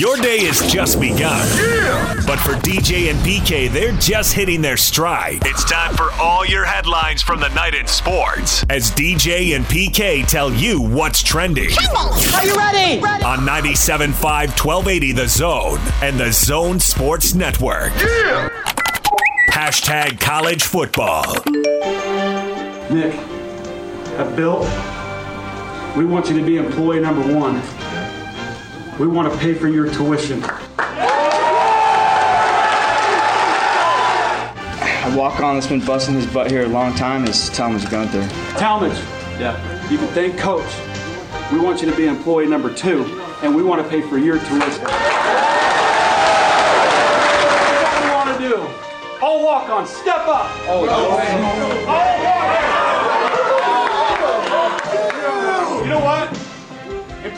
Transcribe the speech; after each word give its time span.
Your 0.00 0.16
day 0.16 0.46
has 0.46 0.66
just 0.72 0.98
begun. 0.98 1.46
Yeah! 1.58 2.14
But 2.26 2.38
for 2.38 2.52
DJ 2.52 3.10
and 3.10 3.18
PK, 3.18 3.70
they're 3.70 3.92
just 3.98 4.32
hitting 4.32 4.62
their 4.62 4.78
stride. 4.78 5.42
It's 5.44 5.62
time 5.62 5.94
for 5.94 6.10
all 6.12 6.46
your 6.46 6.64
headlines 6.64 7.20
from 7.20 7.38
the 7.38 7.50
night 7.50 7.74
in 7.74 7.86
sports 7.86 8.64
as 8.70 8.90
DJ 8.92 9.54
and 9.54 9.62
PK 9.66 10.26
tell 10.26 10.50
you 10.54 10.80
what's 10.80 11.22
trending. 11.22 11.68
Are 11.94 12.46
you 12.46 12.54
ready? 12.56 13.02
On 13.02 13.40
97.5 13.40 14.14
1280 14.22 15.12
The 15.12 15.28
Zone 15.28 15.80
and 16.00 16.18
the 16.18 16.32
Zone 16.32 16.80
Sports 16.80 17.34
Network. 17.34 17.92
Yeah! 17.96 18.48
Hashtag 19.50 20.18
college 20.18 20.62
football. 20.62 21.26
Nick, 22.90 23.14
at 24.16 24.34
Built, 24.34 24.66
we 25.94 26.06
want 26.06 26.30
you 26.30 26.38
to 26.38 26.42
be 26.42 26.56
employee 26.56 27.00
number 27.00 27.34
one. 27.34 27.60
We 29.00 29.06
want 29.06 29.32
to 29.32 29.38
pay 29.38 29.54
for 29.54 29.66
your 29.66 29.90
tuition. 29.90 30.44
A 30.44 30.46
walk 35.16 35.40
on 35.40 35.54
that's 35.54 35.66
been 35.66 35.82
busting 35.86 36.16
his 36.16 36.26
butt 36.26 36.50
here 36.50 36.64
a 36.64 36.68
long 36.68 36.94
time 36.94 37.24
is 37.24 37.48
Talmadge 37.48 37.88
Gunther. 37.90 38.28
Talmadge, 38.58 38.98
yeah, 39.40 39.56
you 39.88 39.96
can 39.96 40.08
thank 40.08 40.36
Coach. 40.38 40.70
We 41.50 41.58
want 41.58 41.80
you 41.80 41.90
to 41.90 41.96
be 41.96 42.08
employee 42.08 42.46
number 42.46 42.70
two, 42.74 43.06
and 43.42 43.56
we 43.56 43.62
want 43.62 43.82
to 43.82 43.88
pay 43.88 44.02
for 44.02 44.18
your 44.18 44.36
tuition. 44.36 44.84
What 44.84 44.90
do 47.96 48.04
you 48.04 48.12
want 48.12 48.38
to 48.38 48.48
do? 48.50 48.68
All 49.24 49.42
walk 49.42 49.70
on, 49.70 49.86
step 49.86 50.28
up. 50.28 50.50
Oh, 50.68 50.84
You 50.84 50.90
oh, 50.90 52.19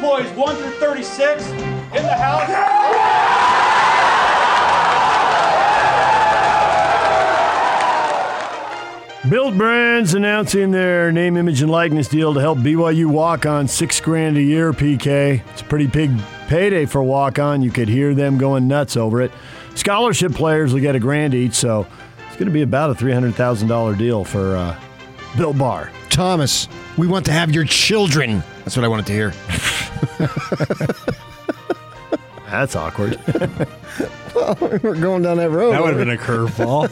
Employees 0.03 0.33
1 0.33 0.57
through 0.57 0.71
36 0.81 1.47
in 1.47 2.03
the 2.03 2.13
house. 2.13 2.49
Built 9.31 9.57
Brands 9.57 10.15
announcing 10.15 10.73
their 10.73 11.13
name, 11.13 11.37
image, 11.37 11.63
and 11.63 11.71
likeness 11.71 12.09
deal 12.09 12.35
to 12.35 12.41
help 12.41 12.59
BYU 12.59 13.07
walk 13.07 13.47
on 13.47 13.69
six 13.69 14.01
grand 14.01 14.37
a 14.37 14.43
year, 14.43 14.73
PK. 14.73 15.41
It's 15.53 15.61
a 15.61 15.65
pretty 15.67 15.87
big 15.87 16.11
payday 16.49 16.85
for 16.85 17.01
walk 17.05 17.39
on. 17.39 17.63
You 17.63 17.71
could 17.71 17.87
hear 17.87 18.13
them 18.13 18.39
going 18.39 18.67
nuts 18.67 18.97
over 18.97 19.23
it. 19.23 19.31
Scholarship 19.77 20.35
players 20.35 20.75
will 20.75 20.81
get 20.81 20.97
a 20.97 21.01
grand 21.01 21.33
each, 21.33 21.55
so 21.55 21.87
it's 22.27 22.35
going 22.35 22.49
to 22.49 22.53
be 22.53 22.63
about 22.63 22.91
a 22.91 22.95
$300,000 22.95 23.97
deal 23.97 24.25
for 24.25 24.57
uh, 24.57 24.77
Built 25.37 25.57
Bar. 25.57 25.93
Thomas, 26.11 26.67
we 26.99 27.07
want 27.07 27.25
to 27.27 27.33
have 27.33 27.53
your 27.53 27.65
children. 27.65 28.43
That's 28.65 28.77
what 28.77 28.85
I 28.85 28.89
wanted 28.89 29.07
to 29.07 29.13
hear. 29.13 29.33
That's 32.47 32.77
awkward. 32.77 33.19
We're 34.61 35.01
going 35.01 35.23
down 35.23 35.39
that 35.39 35.51
road. 35.51 35.73
That 35.73 35.83
would 35.83 35.95
have 35.95 35.99
been 35.99 36.11
a 36.11 36.17
curveball. 36.17 36.89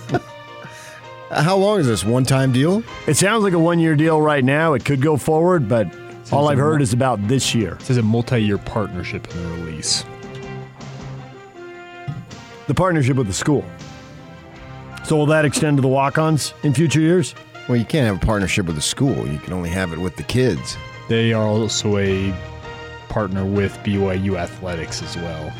How 1.31 1.57
long 1.57 1.81
is 1.81 1.87
this? 1.87 2.05
One 2.05 2.25
time 2.25 2.53
deal? 2.53 2.83
it 3.07 3.15
sounds 3.15 3.45
like 3.45 3.53
a 3.53 3.59
one 3.59 3.79
year 3.79 3.95
deal 3.95 4.21
right 4.21 4.43
now. 4.43 4.75
It 4.75 4.85
could 4.85 5.01
go 5.01 5.17
forward, 5.17 5.69
but 5.69 5.87
all 6.33 6.49
I've 6.49 6.59
heard 6.59 6.83
is 6.83 6.93
about 6.93 7.27
this 7.29 7.55
year. 7.55 7.75
It 7.75 7.83
says 7.83 7.99
a 7.99 8.03
multi-year 8.03 8.59
partnership 8.59 9.33
in 9.35 9.43
the 9.43 9.65
release. 9.65 10.05
The 12.67 12.75
partnership 12.75 13.17
with 13.17 13.27
the 13.27 13.33
school. 13.33 13.65
So 15.05 15.17
will 15.17 15.27
that 15.27 15.45
extend 15.45 15.79
to 15.79 15.83
the 15.83 15.89
walk 15.89 16.19
ons 16.19 16.55
in 16.63 16.73
future 16.73 17.01
years? 17.01 17.35
Well, 17.69 17.77
you 17.77 17.85
can't 17.85 18.07
have 18.07 18.23
a 18.23 18.27
partnership 18.27 18.67
with 18.67 18.77
the 18.77 18.83
school. 18.83 19.27
You 19.29 19.39
can 19.39 19.53
only 19.53 19.71
have 19.71 19.93
it 19.93 19.99
with 19.99 20.17
the 20.17 20.23
kids. 20.23 20.77
They 21.09 21.33
are 21.33 21.47
also 21.47 21.99
a 21.99 22.33
partner 23.11 23.45
with 23.45 23.77
BYU 23.79 24.39
Athletics 24.39 25.03
as 25.03 25.17
well. 25.17 25.53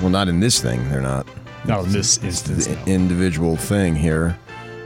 Well, 0.00 0.10
not 0.10 0.26
in 0.26 0.40
this 0.40 0.60
thing. 0.60 0.88
They're 0.88 1.00
not. 1.00 1.28
Not 1.64 1.84
in 1.84 1.92
this 1.92 2.18
instance. 2.18 2.66
the 2.66 2.74
no. 2.74 2.82
individual 2.86 3.56
thing 3.56 3.94
here. 3.94 4.36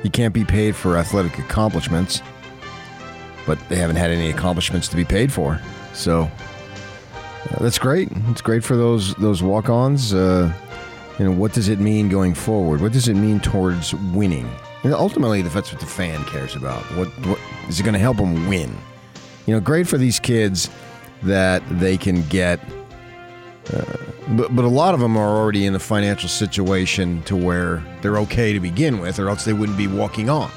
You 0.02 0.10
can't 0.10 0.34
be 0.34 0.44
paid 0.44 0.76
for 0.76 0.96
athletic 0.96 1.38
accomplishments, 1.38 2.22
but 3.46 3.58
they 3.68 3.76
haven't 3.76 3.96
had 3.96 4.10
any 4.10 4.30
accomplishments 4.30 4.88
to 4.88 4.96
be 4.96 5.04
paid 5.04 5.32
for. 5.32 5.60
So 5.92 6.22
uh, 6.22 7.62
that's 7.62 7.78
great. 7.78 8.08
It's 8.28 8.40
great 8.40 8.64
for 8.64 8.76
those 8.76 9.14
those 9.16 9.42
walk-ons. 9.42 10.12
Uh, 10.12 10.52
you 11.18 11.24
know, 11.26 11.32
what 11.32 11.52
does 11.52 11.68
it 11.68 11.78
mean 11.78 12.08
going 12.08 12.34
forward? 12.34 12.80
What 12.80 12.92
does 12.92 13.08
it 13.08 13.14
mean 13.14 13.40
towards 13.40 13.94
winning? 13.94 14.50
And 14.82 14.94
ultimately, 14.94 15.42
that's 15.42 15.70
what 15.70 15.80
the 15.80 15.86
fan 15.86 16.24
cares 16.24 16.56
about. 16.56 16.82
What 16.96 17.08
what 17.26 17.38
is 17.68 17.78
it 17.78 17.82
going 17.82 17.94
to 17.94 18.00
help 18.00 18.16
them 18.16 18.48
win? 18.48 18.76
You 19.46 19.54
know, 19.54 19.60
great 19.60 19.86
for 19.86 19.98
these 19.98 20.18
kids 20.18 20.70
that 21.22 21.62
they 21.78 21.96
can 21.96 22.22
get 22.28 22.60
but, 24.36 24.54
but 24.54 24.64
a 24.64 24.68
lot 24.68 24.94
of 24.94 25.00
them 25.00 25.16
are 25.16 25.36
already 25.36 25.66
in 25.66 25.74
a 25.74 25.78
financial 25.78 26.28
situation 26.28 27.22
to 27.24 27.36
where 27.36 27.82
they're 28.00 28.18
okay 28.18 28.52
to 28.52 28.60
begin 28.60 29.00
with, 29.00 29.18
or 29.18 29.28
else 29.28 29.44
they 29.44 29.52
wouldn't 29.52 29.78
be 29.78 29.86
walking 29.86 30.30
on. 30.30 30.50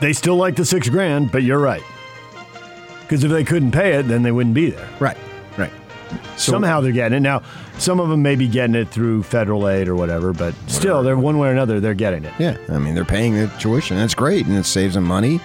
They 0.00 0.12
still 0.12 0.36
like 0.36 0.56
the 0.56 0.64
six 0.64 0.88
grand, 0.88 1.32
but 1.32 1.42
you're 1.42 1.58
right. 1.58 1.82
Because 3.00 3.24
if 3.24 3.30
they 3.30 3.44
couldn't 3.44 3.70
pay 3.70 3.94
it, 3.94 4.08
then 4.08 4.22
they 4.22 4.32
wouldn't 4.32 4.54
be 4.54 4.70
there. 4.70 4.88
Right, 5.00 5.16
right. 5.56 5.72
So, 6.36 6.52
Somehow 6.52 6.80
they're 6.80 6.92
getting 6.92 7.16
it. 7.16 7.20
Now, 7.20 7.42
some 7.78 7.98
of 7.98 8.08
them 8.08 8.20
may 8.20 8.36
be 8.36 8.48
getting 8.48 8.74
it 8.74 8.88
through 8.88 9.22
federal 9.22 9.68
aid 9.68 9.88
or 9.88 9.94
whatever, 9.94 10.32
but 10.32 10.54
still, 10.66 11.02
they're 11.02 11.16
one 11.16 11.38
way 11.38 11.48
or 11.48 11.52
another, 11.52 11.80
they're 11.80 11.94
getting 11.94 12.24
it. 12.24 12.32
yeah, 12.38 12.58
I 12.68 12.78
mean, 12.78 12.94
they're 12.94 13.04
paying 13.04 13.34
their 13.34 13.48
tuition. 13.58 13.96
That's 13.96 14.14
great, 14.14 14.46
and 14.46 14.56
it 14.56 14.64
saves 14.64 14.94
them 14.94 15.04
money, 15.04 15.40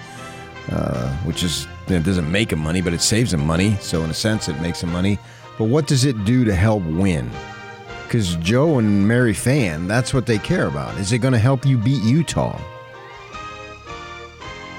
uh, 0.70 1.16
which 1.18 1.42
is 1.42 1.66
it 1.96 2.04
doesn't 2.04 2.30
make 2.30 2.50
them 2.50 2.60
money, 2.60 2.80
but 2.80 2.92
it 2.92 3.00
saves 3.00 3.30
them 3.30 3.46
money. 3.46 3.76
So 3.80 4.02
in 4.02 4.10
a 4.10 4.14
sense, 4.14 4.48
it 4.48 4.60
makes 4.60 4.80
them 4.80 4.92
money. 4.92 5.18
But 5.58 5.64
what 5.64 5.86
does 5.86 6.04
it 6.04 6.24
do 6.24 6.44
to 6.44 6.54
help 6.54 6.82
win? 6.84 7.30
Because 8.04 8.36
Joe 8.36 8.78
and 8.78 9.06
Mary 9.06 9.34
Fan, 9.34 9.88
that's 9.88 10.12
what 10.12 10.26
they 10.26 10.38
care 10.38 10.66
about. 10.66 10.98
Is 10.98 11.12
it 11.12 11.18
going 11.18 11.32
to 11.32 11.38
help 11.38 11.64
you 11.64 11.78
beat 11.78 12.02
Utah? 12.02 12.60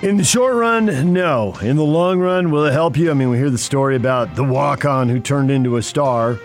In 0.03 0.17
the 0.17 0.23
short 0.23 0.55
run, 0.55 1.13
no. 1.13 1.55
In 1.61 1.77
the 1.77 1.83
long 1.83 2.19
run, 2.19 2.51
will 2.51 2.65
it 2.65 2.73
help 2.73 2.97
you? 2.97 3.09
I 3.09 3.13
mean, 3.13 3.29
we 3.29 3.37
hear 3.37 3.49
the 3.49 3.57
story 3.57 3.95
about 3.95 4.35
the 4.35 4.43
walk 4.43 4.83
on 4.83 5.07
who 5.07 5.19
turned 5.19 5.49
into 5.49 5.77
a 5.77 5.81
star. 5.81 6.37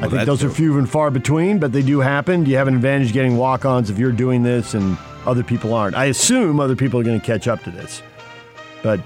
I 0.00 0.06
think 0.06 0.26
those 0.26 0.44
are 0.44 0.50
few 0.50 0.78
and 0.78 0.88
far 0.88 1.10
between, 1.10 1.58
but 1.58 1.72
they 1.72 1.82
do 1.82 1.98
happen. 1.98 2.44
Do 2.44 2.52
you 2.52 2.56
have 2.56 2.68
an 2.68 2.76
advantage 2.76 3.12
getting 3.12 3.36
walk 3.36 3.64
ons 3.64 3.90
if 3.90 3.98
you're 3.98 4.12
doing 4.12 4.44
this 4.44 4.74
and 4.74 4.96
other 5.26 5.42
people 5.42 5.74
aren't? 5.74 5.96
I 5.96 6.04
assume 6.04 6.60
other 6.60 6.76
people 6.76 7.00
are 7.00 7.02
going 7.02 7.18
to 7.20 7.26
catch 7.26 7.48
up 7.48 7.64
to 7.64 7.70
this, 7.72 8.00
but 8.84 9.00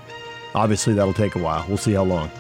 obviously 0.55 0.95
that'll 0.95 1.15
take 1.15 1.35
a 1.35 1.39
while. 1.39 1.65
We'll 1.69 1.77
see 1.79 1.93
how 1.93 2.05
long. 2.05 2.31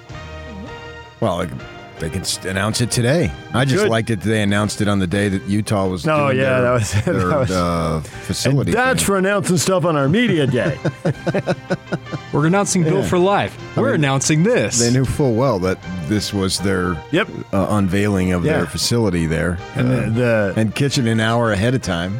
Well, 1.20 1.38
they 1.38 1.46
can, 1.46 1.58
they 2.00 2.10
can 2.10 2.20
s- 2.22 2.44
announce 2.44 2.80
it 2.80 2.90
today. 2.90 3.30
I 3.54 3.64
just 3.64 3.84
Good. 3.84 3.90
liked 3.90 4.10
it. 4.10 4.20
that 4.22 4.28
They 4.28 4.42
announced 4.42 4.80
it 4.80 4.88
on 4.88 4.98
the 4.98 5.06
day 5.06 5.28
that 5.28 5.42
Utah 5.44 5.86
was. 5.86 6.06
Oh, 6.06 6.26
doing 6.28 6.38
yeah, 6.38 6.60
their, 6.60 6.62
that 6.62 6.72
was- 6.72 6.92
that 7.04 7.04
their 7.04 7.38
was- 7.38 7.50
uh, 7.52 7.94
And 7.96 8.06
facility. 8.06 8.72
that's 8.72 9.00
thing. 9.00 9.06
for 9.06 9.18
announcing 9.18 9.56
stuff 9.58 9.84
on 9.84 9.96
our 9.96 10.08
media 10.08 10.46
day. 10.46 10.78
We're 12.32 12.46
announcing 12.46 12.82
Bill 12.82 13.02
for 13.02 13.18
Life. 13.18 13.56
We're 13.76 13.94
announcing 13.94 14.42
this. 14.42 14.78
They 14.80 14.90
knew 14.92 15.04
full 15.04 15.34
well 15.34 15.58
that 15.60 15.78
this 16.08 16.32
was 16.32 16.58
their 16.60 16.96
Yep. 17.12 17.28
uh, 17.52 17.66
unveiling 17.70 18.32
of 18.32 18.44
Yeah. 18.44 18.56
their 18.58 18.66
facility 18.66 19.26
there, 19.26 19.58
And 19.76 19.88
Uh, 19.92 19.96
the, 19.96 20.10
the 20.10 20.54
and 20.56 20.74
kitchen 20.74 21.06
an 21.06 21.20
hour 21.20 21.52
ahead 21.52 21.74
of 21.74 21.82
time. 21.82 22.18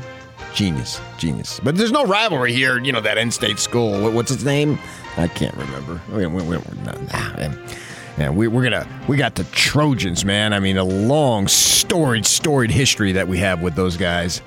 Genius, 0.54 1.00
genius. 1.16 1.58
But 1.64 1.76
there's 1.76 1.92
no 1.92 2.04
rivalry 2.04 2.52
here. 2.52 2.78
You 2.78 2.92
know 2.92 3.00
that 3.00 3.16
in-state 3.16 3.58
school. 3.58 4.00
What, 4.02 4.12
what's 4.12 4.30
its 4.30 4.44
name? 4.44 4.78
I 5.16 5.28
can't 5.28 5.54
remember. 5.56 6.00
We, 6.10 6.26
we, 6.26 6.42
we, 6.42 6.56
nah, 6.84 7.54
yeah, 8.18 8.30
we, 8.30 8.46
we're 8.46 8.62
gonna 8.62 8.86
we 9.08 9.16
got 9.16 9.34
the 9.34 9.44
Trojans, 9.44 10.24
man. 10.24 10.52
I 10.52 10.60
mean, 10.60 10.76
a 10.76 10.84
long, 10.84 11.48
storied, 11.48 12.26
storied 12.26 12.70
history 12.70 13.12
that 13.12 13.26
we 13.26 13.38
have 13.38 13.62
with 13.62 13.74
those 13.74 13.96
guys. 13.96 14.42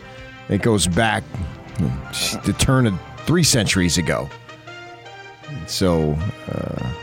It 0.50 0.62
goes 0.62 0.88
back 0.88 1.24
hmm, 1.78 2.46
the 2.46 2.54
turn 2.54 2.86
of 2.86 3.00
three 3.26 3.44
centuries 3.44 3.98
ago. 3.98 4.30
So, 5.68 6.14
uh, 6.52 6.94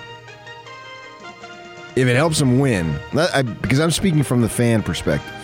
if 1.97 2.07
it 2.07 2.17
helps 2.17 2.39
them 2.39 2.59
win, 2.59 2.97
I, 3.13 3.43
because 3.43 3.81
I'm 3.81 3.91
speaking 3.91 4.23
from 4.23 4.41
the 4.41 4.49
fan 4.49 4.83
perspective. 4.83 5.42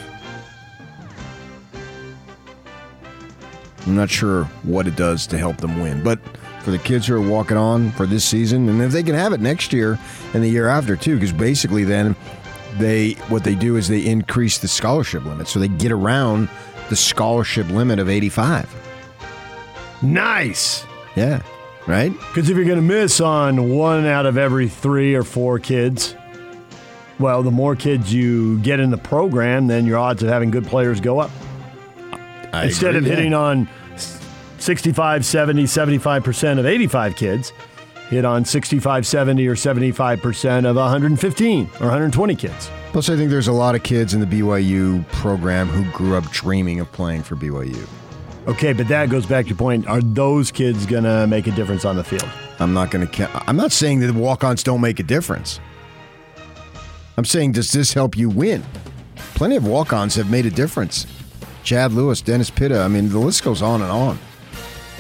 I'm 3.89 3.97
not 3.97 4.11
sure 4.11 4.45
what 4.65 4.87
it 4.87 4.97
does 4.97 5.27
to 5.29 5.39
help 5.39 5.57
them 5.59 5.81
win, 5.81 6.03
but 6.03 6.19
for 6.63 6.71
the 6.71 6.79
kids 6.79 7.07
who 7.07 7.15
are 7.17 7.21
walking 7.27 7.57
on 7.57 7.91
for 7.93 8.05
this 8.05 8.23
season, 8.25 8.69
and 8.69 8.83
if 8.83 8.93
they 8.93 9.03
can 9.03 9.15
have 9.15 9.33
it 9.33 9.41
next 9.41 9.73
year 9.73 9.99
and 10.35 10.43
the 10.45 10.49
year 10.49 10.69
after 10.69 10.95
too, 10.95 11.15
because 11.15 11.33
basically 11.33 11.85
then 11.85 12.15
they 12.77 13.13
what 13.29 13.45
they 13.45 13.55
do 13.55 13.77
is 13.77 13.89
they 13.89 14.05
increase 14.05 14.59
the 14.59 14.69
scholarship 14.69 15.25
limit, 15.25 15.49
so 15.49 15.59
they 15.59 15.69
get 15.69 15.91
around 15.91 16.51
the 16.91 16.97
scholarship 16.97 17.67
limit 17.71 17.99
of 17.99 18.09
85. 18.11 18.69
nice. 20.03 20.85
Yeah, 21.17 21.43
right. 21.87 22.13
Because 22.13 22.49
if 22.51 22.57
you're 22.57 22.67
going 22.67 22.77
to 22.77 22.83
miss 22.83 23.21
on 23.21 23.71
one 23.71 24.05
out 24.07 24.27
of 24.27 24.37
every 24.39 24.69
three 24.69 25.15
or 25.15 25.25
four 25.25 25.59
kids, 25.59 26.15
well, 27.19 27.43
the 27.43 27.51
more 27.51 27.75
kids 27.75 28.13
you 28.13 28.59
get 28.61 28.79
in 28.79 28.91
the 28.91 28.99
program, 28.99 29.67
then 29.67 29.87
your 29.87 29.99
odds 29.99 30.23
of 30.23 30.29
having 30.29 30.51
good 30.51 30.67
players 30.67 31.01
go 31.01 31.19
up. 31.19 31.31
I 32.53 32.67
Instead 32.67 32.95
agree, 32.95 32.99
of 32.99 33.07
yeah. 33.07 33.15
hitting 33.17 33.35
on 33.35 33.69
65, 34.61 35.25
70, 35.25 35.65
75% 35.65 36.59
of 36.59 36.67
85 36.67 37.17
kids, 37.17 37.53
hit 38.09 38.25
on 38.25 38.45
65, 38.45 39.07
70, 39.07 39.47
or 39.47 39.55
75% 39.55 40.69
of 40.69 40.77
115 40.77 41.71
or 41.81 41.87
120 41.87 42.35
kids. 42.37 42.71
Plus, 42.93 43.09
I 43.09 43.17
think 43.17 43.31
there's 43.31 43.49
a 43.49 43.53
lot 43.53 43.75
of 43.75 43.83
kids 43.83 44.15
in 44.15 44.21
the 44.21 44.27
BYU 44.27 45.07
program 45.09 45.69
who 45.69 45.91
grew 45.93 46.17
up 46.17 46.25
dreaming 46.31 46.81
of 46.81 46.91
playing 46.93 47.23
for 47.23 47.37
BYU. 47.37 47.87
Okay, 48.49 48.73
but 48.73 48.89
that 48.89 49.11
goes 49.11 49.27
back 49.27 49.45
to 49.45 49.51
your 49.51 49.59
point. 49.59 49.87
Are 49.87 50.01
those 50.01 50.51
kids 50.51 50.87
going 50.87 51.05
to 51.05 51.27
make 51.27 51.47
a 51.47 51.51
difference 51.51 51.85
on 51.85 51.97
the 51.97 52.05
field? 52.05 52.29
I'm 52.59 52.73
not 52.73 52.91
going 52.91 53.07
to. 53.07 53.43
I'm 53.47 53.57
not 53.57 53.73
saying 53.73 54.01
that 54.01 54.15
walk-ons 54.15 54.63
don't 54.63 54.81
make 54.81 54.99
a 54.99 55.03
difference. 55.03 55.61
I'm 57.19 57.27
saying, 57.27 57.53
does 57.53 57.73
this 57.73 57.93
help 57.93 58.17
you 58.17 58.31
win? 58.31 58.65
Plenty 59.35 59.57
of 59.57 59.67
walk-ons 59.67 60.15
have 60.15 60.31
made 60.31 60.47
a 60.47 60.51
difference. 60.51 61.07
Chad 61.63 61.93
Lewis, 61.93 62.23
Dennis 62.23 62.49
Pitta. 62.51 62.81
I 62.81 62.89
mean, 62.89 63.11
the 63.11 63.19
list 63.19 63.45
goes 63.45 63.61
on 63.61 63.83
and 63.83 63.91
on. 63.91 64.19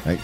I, 0.09 0.19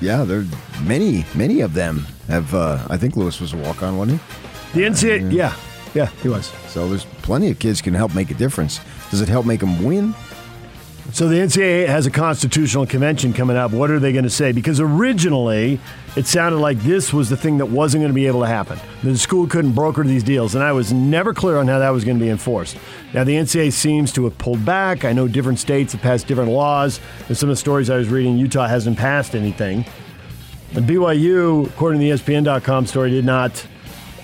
yeah, 0.00 0.24
there 0.24 0.44
many, 0.82 1.24
many 1.34 1.60
of 1.60 1.74
them 1.74 2.06
have. 2.28 2.54
Uh, 2.54 2.84
I 2.90 2.96
think 2.96 3.16
Lewis 3.16 3.40
was 3.40 3.52
a 3.52 3.56
walk-on, 3.56 3.96
wasn't 3.96 4.20
he? 4.20 4.80
The 4.80 4.86
NCAA, 4.86 5.32
yeah, 5.32 5.56
yeah, 5.94 6.06
he 6.22 6.28
was. 6.28 6.46
So 6.68 6.88
there's 6.88 7.04
plenty 7.22 7.50
of 7.50 7.58
kids 7.58 7.80
can 7.80 7.94
help 7.94 8.14
make 8.14 8.30
a 8.30 8.34
difference. 8.34 8.80
Does 9.10 9.20
it 9.20 9.28
help 9.28 9.46
make 9.46 9.60
them 9.60 9.82
win? 9.84 10.14
So 11.12 11.28
the 11.28 11.36
NCAA 11.36 11.86
has 11.86 12.06
a 12.06 12.10
constitutional 12.10 12.86
convention 12.86 13.34
coming 13.34 13.56
up. 13.56 13.72
What 13.72 13.90
are 13.90 13.98
they 14.00 14.12
going 14.12 14.24
to 14.24 14.30
say? 14.30 14.52
Because 14.52 14.80
originally 14.80 15.78
it 16.16 16.26
sounded 16.26 16.58
like 16.58 16.78
this 16.78 17.12
was 17.12 17.28
the 17.28 17.36
thing 17.36 17.58
that 17.58 17.66
wasn't 17.66 18.00
going 18.00 18.10
to 18.10 18.14
be 18.14 18.26
able 18.26 18.40
to 18.40 18.46
happen. 18.46 18.78
The 19.02 19.16
school 19.18 19.46
couldn't 19.46 19.72
broker 19.72 20.02
these 20.02 20.22
deals, 20.22 20.54
and 20.54 20.64
I 20.64 20.72
was 20.72 20.92
never 20.94 21.34
clear 21.34 21.58
on 21.58 21.68
how 21.68 21.78
that 21.78 21.90
was 21.90 22.04
going 22.04 22.18
to 22.18 22.24
be 22.24 22.30
enforced. 22.30 22.78
Now 23.12 23.22
the 23.22 23.34
NCAA 23.34 23.72
seems 23.72 24.12
to 24.14 24.24
have 24.24 24.38
pulled 24.38 24.64
back. 24.64 25.04
I 25.04 25.12
know 25.12 25.28
different 25.28 25.58
states 25.58 25.92
have 25.92 26.00
passed 26.00 26.26
different 26.26 26.50
laws. 26.50 27.00
And 27.28 27.36
some 27.36 27.50
of 27.50 27.52
the 27.52 27.60
stories 27.60 27.90
I 27.90 27.96
was 27.98 28.08
reading, 28.08 28.38
Utah 28.38 28.66
hasn't 28.66 28.96
passed 28.96 29.34
anything. 29.34 29.84
And 30.74 30.88
BYU, 30.88 31.68
according 31.68 32.00
to 32.00 32.06
the 32.06 32.12
ESPN.com 32.12 32.86
story, 32.86 33.10
did 33.10 33.26
not 33.26 33.64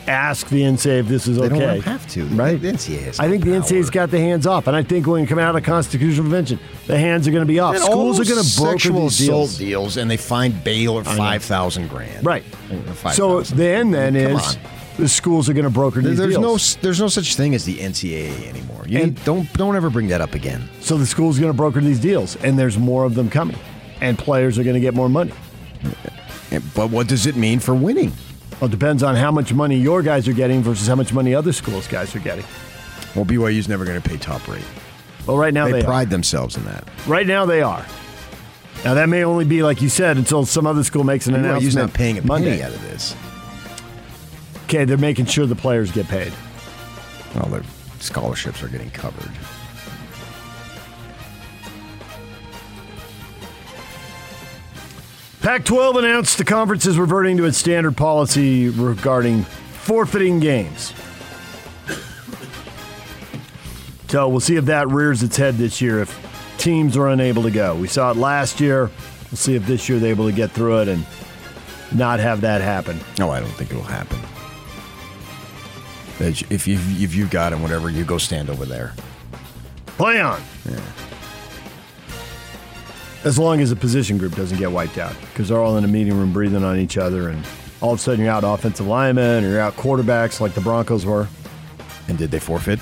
ask 0.08 0.48
the 0.48 0.62
NCAA 0.62 1.00
if 1.00 1.08
this 1.08 1.26
is 1.26 1.36
they 1.36 1.44
okay. 1.46 1.58
They 1.58 1.66
don't 1.66 1.80
have 1.82 2.06
to, 2.08 2.24
right? 2.26 2.60
The 2.60 2.72
NCAA 2.72 3.02
has 3.04 3.20
I 3.20 3.28
think 3.28 3.44
no 3.44 3.52
the 3.52 3.58
NCAA's 3.58 3.90
got 3.90 4.10
the 4.10 4.18
hands 4.18 4.46
off, 4.46 4.66
and 4.66 4.76
I 4.76 4.82
think 4.82 5.06
when 5.06 5.20
you 5.22 5.26
come 5.26 5.38
out 5.38 5.54
of 5.54 5.62
the 5.62 5.66
constitutional 5.66 6.24
convention, 6.24 6.58
the 6.86 6.98
hands 6.98 7.26
are 7.28 7.30
going 7.30 7.42
to 7.44 7.52
be 7.52 7.58
off. 7.60 7.74
And 7.76 7.84
Schools 7.84 8.18
are 8.20 8.24
going 8.24 8.42
to 8.44 8.60
broker 8.60 8.88
these 8.90 9.20
assault 9.20 9.48
deals. 9.48 9.58
deals, 9.58 9.96
and 9.96 10.10
they 10.10 10.16
find 10.16 10.52
bail 10.64 11.00
Baylor 11.00 11.04
five 11.04 11.42
thousand 11.42 11.88
grand. 11.88 12.24
Right. 12.26 12.44
5, 12.44 13.14
so 13.14 13.42
000. 13.42 13.56
then, 13.56 13.90
then 13.90 14.14
Come 14.14 14.36
is 14.38 14.56
on. 14.56 14.62
the 14.96 15.08
schools 15.08 15.48
are 15.48 15.52
going 15.52 15.64
to 15.64 15.70
broker 15.70 16.00
these 16.00 16.16
There's 16.18 16.36
deals. 16.36 16.76
no, 16.76 16.82
there's 16.82 17.00
no 17.00 17.08
such 17.08 17.34
thing 17.36 17.54
as 17.54 17.64
the 17.64 17.78
NCAA 17.78 18.48
anymore. 18.48 18.84
You 18.86 18.98
And- 18.98 19.06
need- 19.16 19.24
don't, 19.24 19.52
don't 19.54 19.76
ever 19.76 19.90
bring 19.90 20.08
that 20.08 20.20
up 20.20 20.34
again. 20.34 20.68
So 20.80 20.96
the 20.96 21.06
school's 21.06 21.38
are 21.38 21.40
going 21.42 21.52
to 21.52 21.56
broker 21.56 21.80
these 21.80 21.98
deals, 22.00 22.36
and 22.36 22.58
there's 22.58 22.78
more 22.78 23.04
of 23.04 23.14
them 23.14 23.28
coming, 23.30 23.56
and 24.00 24.16
players 24.18 24.58
are 24.58 24.62
going 24.64 24.74
to 24.74 24.80
get 24.80 24.94
more 24.94 25.08
money. 25.08 25.32
But 26.74 26.90
what 26.90 27.06
does 27.06 27.26
it 27.26 27.36
mean 27.36 27.60
for 27.60 27.74
winning? 27.74 28.12
Well, 28.60 28.68
it 28.68 28.72
depends 28.72 29.02
on 29.02 29.16
how 29.16 29.30
much 29.30 29.54
money 29.54 29.76
your 29.76 30.02
guys 30.02 30.28
are 30.28 30.32
getting 30.34 30.62
versus 30.62 30.86
how 30.86 30.94
much 30.94 31.12
money 31.12 31.34
other 31.34 31.52
schools' 31.52 31.88
guys 31.88 32.14
are 32.14 32.20
getting. 32.20 32.44
Well, 33.14 33.24
BYU's 33.24 33.68
never 33.68 33.84
going 33.84 34.00
to 34.00 34.06
pay 34.06 34.18
top 34.18 34.46
rate. 34.46 34.62
Well, 35.26 35.38
right 35.38 35.54
now 35.54 35.66
They, 35.66 35.72
they, 35.80 35.82
pride 35.82 36.10
themselves 36.10 36.56
in 36.56 36.64
that. 36.64 36.86
Right 37.06 37.26
now 37.26 37.46
they 37.46 37.62
are. 37.62 37.84
Now 38.84 38.94
that 38.94 39.08
may 39.08 39.24
only 39.24 39.44
be 39.44 39.62
like 39.62 39.82
you 39.82 39.88
said 39.88 40.16
until 40.16 40.44
some 40.46 40.66
other 40.66 40.84
school 40.84 41.04
makes 41.04 41.26
an 41.26 41.34
BYU's 41.34 41.44
announcement. 41.44 41.74
not 41.76 41.92
paying 41.94 42.18
a 42.18 42.22
Monday. 42.22 42.50
penny 42.50 42.62
out 42.62 42.72
of 42.72 42.82
this. 42.82 43.14
Okay, 44.64 44.84
they're 44.84 44.96
making 44.96 45.26
sure 45.26 45.46
the 45.46 45.56
players 45.56 45.90
get 45.90 46.06
paid. 46.08 46.32
Well, 47.34 47.46
their 47.46 47.62
scholarships 47.98 48.62
are 48.62 48.68
getting 48.68 48.90
covered. 48.90 49.30
Pac 55.42 55.64
12 55.64 55.96
announced 55.96 56.36
the 56.36 56.44
conference 56.44 56.84
is 56.84 56.98
reverting 56.98 57.38
to 57.38 57.46
its 57.46 57.56
standard 57.56 57.96
policy 57.96 58.68
regarding 58.68 59.44
forfeiting 59.44 60.38
games. 60.38 60.92
So 64.08 64.28
we'll 64.28 64.40
see 64.40 64.56
if 64.56 64.66
that 64.66 64.88
rears 64.88 65.22
its 65.22 65.36
head 65.36 65.54
this 65.56 65.80
year 65.80 66.00
if 66.00 66.54
teams 66.58 66.96
are 66.96 67.08
unable 67.08 67.42
to 67.44 67.50
go. 67.50 67.74
We 67.74 67.88
saw 67.88 68.10
it 68.10 68.18
last 68.18 68.60
year. 68.60 68.90
We'll 69.30 69.36
see 69.36 69.54
if 69.54 69.66
this 69.66 69.88
year 69.88 69.98
they're 69.98 70.10
able 70.10 70.26
to 70.28 70.34
get 70.34 70.50
through 70.50 70.80
it 70.82 70.88
and 70.88 71.06
not 71.92 72.20
have 72.20 72.42
that 72.42 72.60
happen. 72.60 73.00
No, 73.18 73.30
I 73.30 73.40
don't 73.40 73.52
think 73.52 73.70
it'll 73.70 73.82
happen. 73.82 74.18
If 76.18 76.68
you 76.68 76.78
if 76.78 77.14
you 77.14 77.26
got 77.26 77.54
it, 77.54 77.58
whatever, 77.60 77.88
you 77.88 78.04
go 78.04 78.18
stand 78.18 78.50
over 78.50 78.66
there. 78.66 78.92
Play 79.86 80.20
on. 80.20 80.42
As 83.24 83.38
long 83.38 83.60
as 83.60 83.70
the 83.70 83.76
position 83.76 84.16
group 84.18 84.34
doesn't 84.34 84.58
get 84.58 84.72
wiped 84.72 84.96
out, 84.98 85.14
because 85.20 85.48
they're 85.48 85.60
all 85.60 85.76
in 85.76 85.84
a 85.84 85.88
meeting 85.88 86.14
room 86.16 86.32
breathing 86.32 86.64
on 86.64 86.78
each 86.78 86.96
other, 86.96 87.28
and 87.28 87.44
all 87.82 87.92
of 87.92 87.98
a 87.98 88.02
sudden 88.02 88.24
you're 88.24 88.32
out 88.32 88.44
offensive 88.44 88.86
linemen 88.86 89.44
or 89.44 89.48
you're 89.50 89.60
out 89.60 89.76
quarterbacks 89.76 90.40
like 90.40 90.54
the 90.54 90.60
Broncos 90.60 91.04
were. 91.04 91.28
And 92.08 92.16
did 92.18 92.30
they 92.30 92.38
forfeit? 92.40 92.80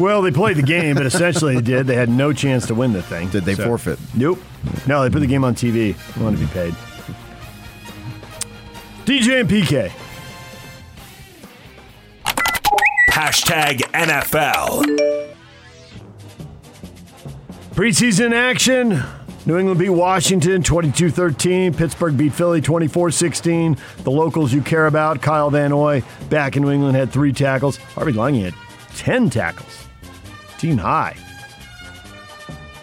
Well, 0.00 0.20
they 0.22 0.30
played 0.30 0.56
the 0.56 0.62
game, 0.62 0.94
but 0.96 1.06
essentially 1.06 1.54
they 1.56 1.60
did. 1.62 1.86
They 1.86 1.94
had 1.94 2.08
no 2.08 2.32
chance 2.32 2.66
to 2.66 2.74
win 2.74 2.92
the 2.92 3.02
thing. 3.02 3.28
Did 3.30 3.44
they 3.44 3.54
So- 3.54 3.64
forfeit? 3.64 3.98
Nope. 4.14 4.38
No, 4.86 5.02
they 5.02 5.10
put 5.10 5.20
the 5.20 5.26
game 5.26 5.44
on 5.44 5.54
TV. 5.54 5.94
They 6.14 6.22
want 6.22 6.36
to 6.38 6.42
be 6.44 6.50
paid. 6.52 6.74
DJ 9.04 9.40
and 9.40 9.48
PK. 9.48 9.92
Hashtag 13.10 13.80
NFL. 13.92 15.15
Preseason 17.76 18.32
action. 18.32 19.02
New 19.44 19.58
England 19.58 19.78
beat 19.78 19.90
Washington 19.90 20.62
22 20.62 21.10
13. 21.10 21.74
Pittsburgh 21.74 22.16
beat 22.16 22.32
Philly 22.32 22.62
24 22.62 23.10
16. 23.10 23.76
The 23.98 24.10
locals 24.10 24.50
you 24.50 24.62
care 24.62 24.86
about, 24.86 25.20
Kyle 25.20 25.50
Van 25.50 25.68
Noy, 25.68 26.02
back 26.30 26.56
in 26.56 26.62
New 26.62 26.70
England, 26.70 26.96
had 26.96 27.12
three 27.12 27.34
tackles. 27.34 27.76
Harvey 27.76 28.12
Langi 28.12 28.44
had 28.44 28.54
10 28.96 29.28
tackles. 29.28 29.86
Team 30.56 30.78
high. 30.78 31.18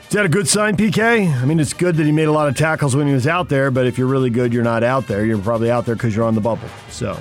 Is 0.04 0.10
that 0.12 0.28
a 0.28 0.30
good 0.30 0.48
sign, 0.48 0.78
PK? 0.78 1.42
I 1.42 1.44
mean, 1.44 1.60
it's 1.60 1.74
good 1.74 1.96
that 1.96 2.06
he 2.06 2.12
made 2.12 2.28
a 2.28 2.32
lot 2.32 2.48
of 2.48 2.56
tackles 2.56 2.96
when 2.96 3.08
he 3.08 3.14
was 3.14 3.26
out 3.26 3.50
there, 3.50 3.72
but 3.72 3.88
if 3.88 3.98
you're 3.98 4.06
really 4.06 4.30
good, 4.30 4.54
you're 4.54 4.64
not 4.64 4.84
out 4.84 5.08
there. 5.08 5.26
You're 5.26 5.40
probably 5.40 5.72
out 5.72 5.88
there 5.88 5.96
because 5.96 6.16
you're 6.16 6.26
on 6.26 6.36
the 6.36 6.42
bubble. 6.42 6.70
So, 6.92 7.20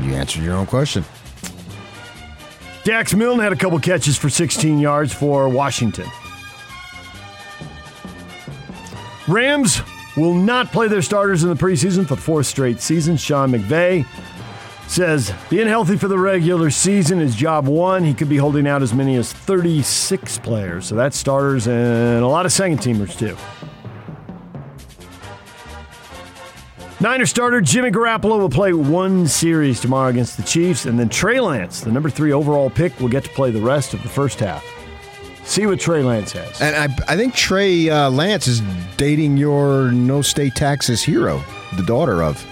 You 0.00 0.14
answered 0.14 0.42
your 0.42 0.54
own 0.54 0.64
question. 0.64 1.04
Dax 2.82 3.12
Milne 3.12 3.40
had 3.40 3.52
a 3.52 3.56
couple 3.56 3.78
catches 3.78 4.16
for 4.16 4.30
16 4.30 4.78
yards 4.78 5.12
for 5.12 5.50
Washington. 5.50 6.06
Rams 9.28 9.82
will 10.16 10.34
not 10.34 10.72
play 10.72 10.88
their 10.88 11.02
starters 11.02 11.42
in 11.42 11.50
the 11.50 11.56
preseason 11.56 12.06
for 12.06 12.16
fourth 12.16 12.46
straight 12.46 12.80
season. 12.80 13.16
Sean 13.16 13.50
McVay 13.50 14.06
says 14.88 15.32
being 15.50 15.66
healthy 15.66 15.96
for 15.96 16.08
the 16.08 16.18
regular 16.18 16.70
season 16.70 17.20
is 17.20 17.34
job 17.34 17.66
one. 17.66 18.04
He 18.04 18.14
could 18.14 18.28
be 18.28 18.36
holding 18.36 18.66
out 18.66 18.82
as 18.82 18.94
many 18.94 19.16
as 19.16 19.32
36 19.32 20.38
players. 20.38 20.86
So 20.86 20.94
that's 20.94 21.16
starters 21.16 21.66
and 21.66 22.22
a 22.22 22.28
lot 22.28 22.46
of 22.46 22.52
second 22.52 22.78
teamers, 22.78 23.18
too. 23.18 23.36
Niner 26.98 27.26
starter 27.26 27.60
Jimmy 27.60 27.90
Garoppolo 27.90 28.38
will 28.38 28.48
play 28.48 28.72
one 28.72 29.26
series 29.26 29.80
tomorrow 29.80 30.08
against 30.08 30.38
the 30.38 30.42
Chiefs, 30.42 30.86
and 30.86 30.98
then 30.98 31.10
Trey 31.10 31.40
Lance, 31.40 31.82
the 31.82 31.92
number 31.92 32.08
three 32.08 32.32
overall 32.32 32.70
pick, 32.70 32.98
will 33.00 33.10
get 33.10 33.24
to 33.24 33.30
play 33.30 33.50
the 33.50 33.60
rest 33.60 33.92
of 33.92 34.02
the 34.02 34.08
first 34.08 34.40
half. 34.40 34.64
See 35.46 35.64
what 35.64 35.78
Trey 35.80 36.02
Lance 36.02 36.32
has. 36.32 36.60
And 36.60 36.74
I, 36.76 37.12
I 37.12 37.16
think 37.16 37.34
Trey 37.34 37.88
uh, 37.88 38.10
Lance 38.10 38.46
is 38.48 38.60
dating 38.96 39.36
your 39.36 39.90
no 39.92 40.20
state 40.20 40.54
taxes 40.54 41.02
hero, 41.02 41.42
the 41.76 41.82
daughter 41.84 42.22
of 42.22 42.44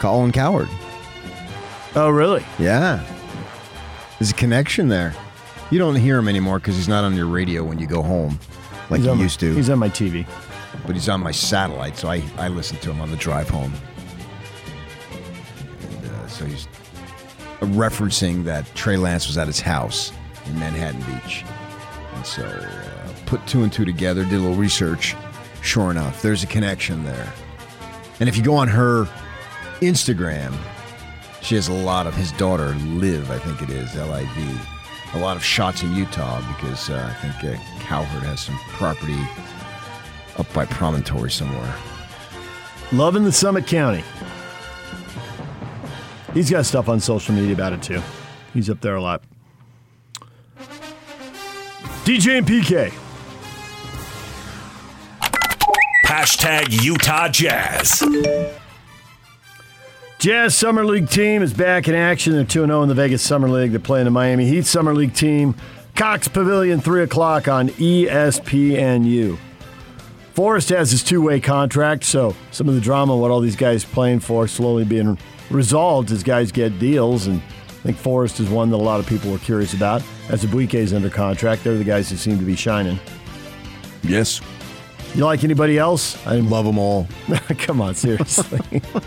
Colin 0.00 0.32
Cowherd. 0.32 0.68
Oh, 1.94 2.10
really? 2.10 2.44
Yeah. 2.58 3.02
There's 4.18 4.30
a 4.30 4.34
connection 4.34 4.88
there. 4.88 5.14
You 5.70 5.78
don't 5.78 5.94
hear 5.96 6.18
him 6.18 6.28
anymore 6.28 6.58
because 6.58 6.76
he's 6.76 6.88
not 6.88 7.04
on 7.04 7.14
your 7.14 7.26
radio 7.26 7.62
when 7.64 7.78
you 7.78 7.86
go 7.86 8.02
home 8.02 8.38
like 8.90 8.98
He's 8.98 9.06
you 9.06 9.12
on 9.12 9.18
my- 9.18 9.22
used 9.24 9.40
to. 9.40 9.54
He's 9.54 9.70
on 9.70 9.78
my 9.78 9.88
TV. 9.88 10.26
but 10.86 10.94
he's 10.94 11.08
on 11.08 11.20
my 11.20 11.30
satellite, 11.30 11.96
so 11.96 12.08
I, 12.08 12.22
I 12.36 12.48
listen 12.48 12.76
to 12.78 12.90
him 12.90 13.00
on 13.00 13.10
the 13.10 13.16
drive 13.16 13.48
home. 13.48 13.72
And, 16.02 16.10
uh, 16.10 16.26
so 16.28 16.44
he's 16.44 16.68
referencing 17.60 18.44
that 18.44 18.72
Trey 18.74 18.96
Lance 18.96 19.26
was 19.26 19.38
at 19.38 19.46
his 19.46 19.60
house 19.60 20.12
in 20.46 20.58
Manhattan 20.58 21.00
Beach. 21.02 21.44
So 22.26 22.44
uh, 22.44 23.12
put 23.24 23.46
two 23.46 23.62
and 23.62 23.72
two 23.72 23.84
together, 23.84 24.24
did 24.24 24.34
a 24.34 24.38
little 24.38 24.56
research. 24.56 25.14
Sure 25.62 25.90
enough, 25.90 26.20
there's 26.22 26.42
a 26.42 26.46
connection 26.46 27.04
there. 27.04 27.32
And 28.20 28.28
if 28.28 28.36
you 28.36 28.42
go 28.42 28.56
on 28.56 28.68
her 28.68 29.04
Instagram, 29.80 30.54
she 31.40 31.54
has 31.54 31.68
a 31.68 31.72
lot 31.72 32.06
of 32.06 32.14
his 32.14 32.32
daughter, 32.32 32.74
Liv, 32.74 33.30
I 33.30 33.38
think 33.38 33.62
it 33.62 33.70
is, 33.70 33.94
L 33.96 34.12
I 34.12 34.24
V. 34.34 35.18
A 35.18 35.20
lot 35.20 35.36
of 35.36 35.44
shots 35.44 35.82
in 35.82 35.94
Utah 35.94 36.40
because 36.56 36.90
uh, 36.90 37.14
I 37.16 37.30
think 37.30 37.54
uh, 37.54 37.62
Cowherd 37.80 38.24
has 38.24 38.40
some 38.40 38.58
property 38.70 39.16
up 40.36 40.52
by 40.52 40.66
Promontory 40.66 41.30
somewhere. 41.30 41.74
Loving 42.92 43.22
the 43.24 43.32
Summit 43.32 43.66
County. 43.66 44.02
He's 46.34 46.50
got 46.50 46.66
stuff 46.66 46.88
on 46.88 47.00
social 47.00 47.34
media 47.34 47.54
about 47.54 47.72
it 47.72 47.82
too. 47.82 48.02
He's 48.52 48.68
up 48.68 48.80
there 48.80 48.96
a 48.96 49.02
lot. 49.02 49.22
DJ 52.06 52.38
and 52.38 52.46
PK. 52.46 52.92
Hashtag 56.04 56.84
Utah 56.84 57.26
Jazz. 57.26 58.00
Jazz 60.20 60.54
Summer 60.54 60.84
League 60.84 61.08
team 61.08 61.42
is 61.42 61.52
back 61.52 61.88
in 61.88 61.96
action. 61.96 62.34
They're 62.34 62.44
2 62.44 62.64
0 62.64 62.82
in 62.84 62.88
the 62.88 62.94
Vegas 62.94 63.22
Summer 63.22 63.48
League. 63.48 63.72
They're 63.72 63.80
playing 63.80 64.04
the 64.04 64.12
Miami 64.12 64.46
Heat 64.46 64.66
Summer 64.66 64.94
League 64.94 65.14
team. 65.14 65.56
Cox 65.96 66.28
Pavilion, 66.28 66.80
3 66.80 67.02
o'clock 67.02 67.48
on 67.48 67.70
ESPNU. 67.70 69.36
Forrest 70.32 70.68
has 70.68 70.92
his 70.92 71.02
two 71.02 71.22
way 71.22 71.40
contract, 71.40 72.04
so 72.04 72.36
some 72.52 72.68
of 72.68 72.76
the 72.76 72.80
drama, 72.80 73.16
what 73.16 73.32
all 73.32 73.40
these 73.40 73.56
guys 73.56 73.84
playing 73.84 74.20
for, 74.20 74.46
slowly 74.46 74.84
being 74.84 75.18
resolved 75.50 76.12
as 76.12 76.22
guys 76.22 76.52
get 76.52 76.78
deals. 76.78 77.26
And 77.26 77.42
think 77.86 77.98
Forrest 77.98 78.40
is 78.40 78.48
one 78.50 78.70
that 78.70 78.76
a 78.76 78.78
lot 78.78 79.00
of 79.00 79.06
people 79.06 79.30
were 79.30 79.38
curious 79.38 79.72
about. 79.72 80.02
As 80.28 80.44
is 80.44 80.92
under 80.92 81.08
contract, 81.08 81.62
they're 81.62 81.78
the 81.78 81.84
guys 81.84 82.10
who 82.10 82.16
seem 82.16 82.38
to 82.38 82.44
be 82.44 82.56
shining. 82.56 82.98
Yes. 84.02 84.40
You 85.14 85.24
like 85.24 85.44
anybody 85.44 85.78
else? 85.78 86.24
I 86.26 86.36
love 86.36 86.66
them 86.66 86.78
all. 86.78 87.06
Come 87.58 87.80
on, 87.80 87.94
seriously. 87.94 88.58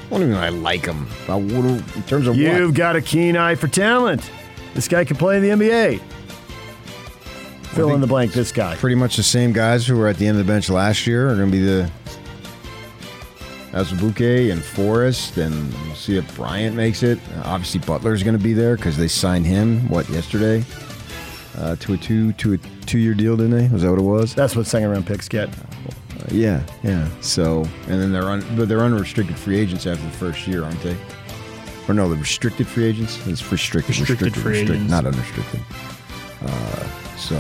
What 0.10 0.20
do 0.20 0.24
you 0.24 0.28
mean 0.32 0.38
I 0.38 0.50
like 0.50 0.86
them? 0.86 1.08
I 1.28 1.36
In 1.36 2.04
terms 2.04 2.26
of 2.26 2.36
You've 2.36 2.70
what? 2.70 2.76
got 2.76 2.96
a 2.96 3.02
keen 3.02 3.36
eye 3.38 3.56
for 3.56 3.68
talent. 3.68 4.32
This 4.74 4.88
guy 4.88 5.04
can 5.04 5.18
play 5.18 5.38
in 5.38 5.44
the 5.44 5.50
NBA. 5.50 6.00
Fill 7.64 7.94
in 7.94 8.02
the 8.02 8.08
blank, 8.08 8.34
this 8.34 8.52
guy. 8.52 8.76
Pretty 8.78 8.96
much 8.96 9.18
the 9.18 9.24
same 9.24 9.54
guys 9.54 9.86
who 9.86 9.96
were 9.98 10.08
at 10.08 10.18
the 10.18 10.26
end 10.26 10.40
of 10.40 10.46
the 10.46 10.52
bench 10.52 10.70
last 10.70 11.06
year 11.06 11.30
are 11.30 11.36
going 11.36 11.52
to 11.52 11.52
be 11.52 11.64
the 11.64 11.92
Azubuike 13.72 14.52
and 14.52 14.64
Forrest, 14.64 15.38
and 15.38 15.72
we'll 15.86 15.96
see 15.96 16.18
if 16.18 16.36
Bryant 16.36 16.76
makes 16.76 17.04
it. 17.04 17.20
Obviously, 17.44 17.80
Butler's 17.82 18.24
going 18.24 18.38
to 18.38 18.44
be 18.44 18.54
there 18.54 18.76
because 18.76 18.98
they 18.98 19.08
signed 19.08 19.46
him 19.46 19.88
what 19.90 20.10
yesterday 20.10 20.64
uh, 21.58 21.76
to 21.78 21.94
a 21.94 21.98
two 21.98 22.34
to 22.34 22.54
a 22.54 22.58
two 22.86 22.98
year 22.98 23.14
deal, 23.14 23.38
didn't 23.38 23.52
they? 23.58 23.68
Was 23.72 23.84
that 23.84 23.90
what 23.92 24.00
it 24.00 24.04
was? 24.04 24.34
That's 24.34 24.56
what 24.56 24.66
second 24.66 24.90
round 24.90 25.06
picks 25.06 25.28
get. 25.30 25.50
Uh, 25.50 26.26
yeah, 26.32 26.64
yeah. 26.84 27.08
So, 27.22 27.62
and 27.88 28.02
then 28.02 28.12
they're 28.12 28.30
un, 28.30 28.44
but 28.58 28.68
they're 28.68 28.82
unrestricted 28.82 29.38
free 29.38 29.60
agents 29.60 29.86
after 29.86 30.04
the 30.04 30.12
first 30.12 30.48
year, 30.48 30.64
aren't 30.64 30.82
they? 30.82 30.98
Or 31.88 31.94
no, 31.94 32.10
the 32.10 32.16
restricted 32.18 32.68
free 32.68 32.86
agents. 32.86 33.26
It's 33.28 33.52
restricted, 33.52 33.98
Restricted 34.00 34.36
free 34.36 34.60
agents. 34.60 34.90
not 34.92 35.06
unrestricted. 35.06 35.60
Uh, 36.44 36.88
so, 37.18 37.36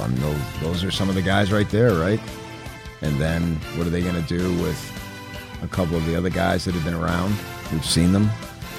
I 0.00 0.08
mean, 0.08 0.20
those, 0.20 0.60
those 0.60 0.84
are 0.84 0.90
some 0.90 1.08
of 1.08 1.14
the 1.14 1.22
guys 1.22 1.50
right 1.52 1.68
there, 1.70 1.94
right? 1.94 2.20
And 3.00 3.18
then 3.18 3.56
what 3.76 3.86
are 3.86 3.90
they 3.90 4.02
going 4.02 4.14
to 4.22 4.28
do 4.28 4.50
with 4.62 4.78
a 5.64 5.68
couple 5.68 5.96
of 5.96 6.06
the 6.06 6.16
other 6.16 6.30
guys 6.30 6.64
that 6.64 6.74
have 6.74 6.84
been 6.84 6.94
around? 6.94 7.34
We've 7.72 7.84
seen 7.84 8.12
them. 8.12 8.30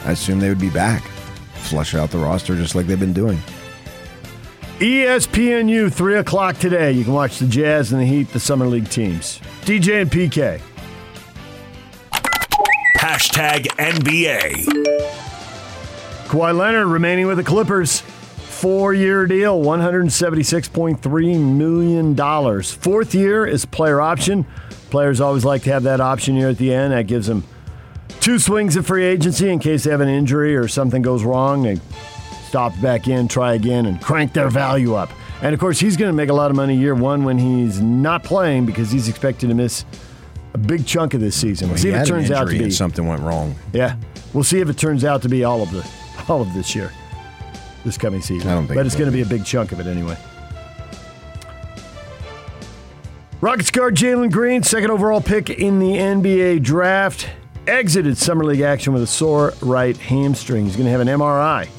I 0.06 0.12
assume 0.12 0.40
they 0.40 0.50
would 0.50 0.60
be 0.60 0.70
back, 0.70 1.04
flush 1.56 1.96
out 1.96 2.12
the 2.12 2.18
roster 2.20 2.56
just 2.56 2.76
like 2.76 2.88
they've 2.88 3.00
been 3.00 3.14
doing. 3.14 3.40
ESPNU, 4.80 5.92
3 5.92 6.16
o'clock 6.18 6.58
today. 6.58 6.92
You 6.92 7.06
can 7.06 7.14
watch 7.14 7.40
the 7.40 7.48
Jazz 7.48 7.94
and 7.94 8.02
the 8.02 8.06
Heat, 8.06 8.30
the 8.34 8.40
Summer 8.40 8.68
League 8.68 8.90
teams. 8.90 9.40
DJ 9.62 10.02
and 10.02 10.12
PK. 10.12 10.62
Hashtag 12.98 13.68
NBA. 13.78 14.66
Kawhi 16.28 16.58
Leonard 16.58 16.88
remaining 16.88 17.28
with 17.28 17.38
the 17.38 17.44
Clippers. 17.44 18.02
Four 18.02 18.94
year 18.94 19.26
deal, 19.28 19.62
$176.3 19.62 21.56
million. 21.56 22.64
Fourth 22.64 23.16
year 23.16 23.46
is 23.46 23.66
player 23.66 24.02
option. 24.02 24.46
Players 24.96 25.20
always 25.20 25.44
like 25.44 25.64
to 25.64 25.74
have 25.74 25.84
that 25.84 26.00
option 26.00 26.38
here 26.38 26.48
at 26.48 26.58
the 26.58 26.74
end. 26.74 26.94
That 26.94 27.06
gives 27.06 27.28
them 27.28 27.44
two 28.22 28.40
swings 28.40 28.78
at 28.78 28.86
free 28.86 29.04
agency 29.04 29.50
in 29.50 29.60
case 29.60 29.84
they 29.84 29.92
have 29.92 30.00
an 30.00 30.08
injury 30.08 30.56
or 30.56 30.70
something 30.70 31.02
goes 31.02 31.22
wrong. 31.22 31.64
They 31.64 31.82
stop 32.48 32.72
back 32.82 33.10
in, 33.10 33.28
try 33.28 33.56
again, 33.56 33.88
and 33.88 34.02
crank 34.02 34.32
their 34.32 34.48
value 34.48 34.94
up. 34.94 35.10
And 35.42 35.54
of 35.54 35.60
course, 35.60 35.82
he's 35.82 35.98
going 35.98 36.08
to 36.08 36.16
make 36.16 36.30
a 36.30 36.34
lot 36.34 36.50
of 36.50 36.56
money 36.56 36.78
year 36.78 36.96
one 36.96 37.26
when 37.26 37.38
he's 37.38 37.82
not 37.82 38.24
playing 38.24 38.66
because 38.66 38.90
he's 38.90 39.10
expected 39.10 39.50
to 39.50 39.54
miss 39.54 39.84
a 40.54 40.58
big 40.58 40.88
chunk 40.88 41.14
of 41.14 41.20
this 41.20 41.36
season. 41.36 41.68
We'll 41.68 41.78
see 41.78 41.90
if 41.90 42.02
it 42.02 42.06
turns 42.06 42.32
out 42.32 42.48
to 42.48 42.58
be 42.58 42.72
something 42.72 43.06
went 43.06 43.22
wrong. 43.22 43.54
yeah, 43.74 43.98
we'll 44.34 44.46
see 44.46 44.62
if 44.62 44.70
it 44.70 44.78
turns 44.78 45.04
out 45.04 45.22
to 45.24 45.28
be 45.28 45.44
all 45.44 45.62
of 45.62 45.72
the 45.72 45.86
all 46.30 46.42
of 46.42 46.54
this 46.54 46.74
year, 46.74 46.90
this 47.84 47.98
coming 47.98 48.22
season. 48.22 48.48
I 48.48 48.54
don't 48.54 48.68
think 48.68 48.78
but 48.78 48.86
it's 48.86 48.96
going 48.96 49.12
to 49.12 49.14
be 49.14 49.24
a 49.24 49.26
big 49.26 49.44
chunk 49.44 49.74
of 49.74 49.82
it 49.82 49.88
anyway. 49.88 50.18
Rockets 53.46 53.70
guard 53.70 53.94
Jalen 53.94 54.32
Green, 54.32 54.64
second 54.64 54.90
overall 54.90 55.22
pick 55.22 55.52
in 55.52 55.78
the 55.78 55.92
NBA 55.92 56.64
draft, 56.64 57.30
exited 57.68 58.18
summer 58.18 58.44
league 58.44 58.62
action 58.62 58.92
with 58.92 59.04
a 59.04 59.08
sore 59.08 59.54
right 59.62 59.96
hamstring. 59.96 60.66
He's 60.66 60.76
going 60.76 60.86
to 60.86 60.92
have 60.92 61.00
an 61.00 61.08
MRI. 61.08 61.70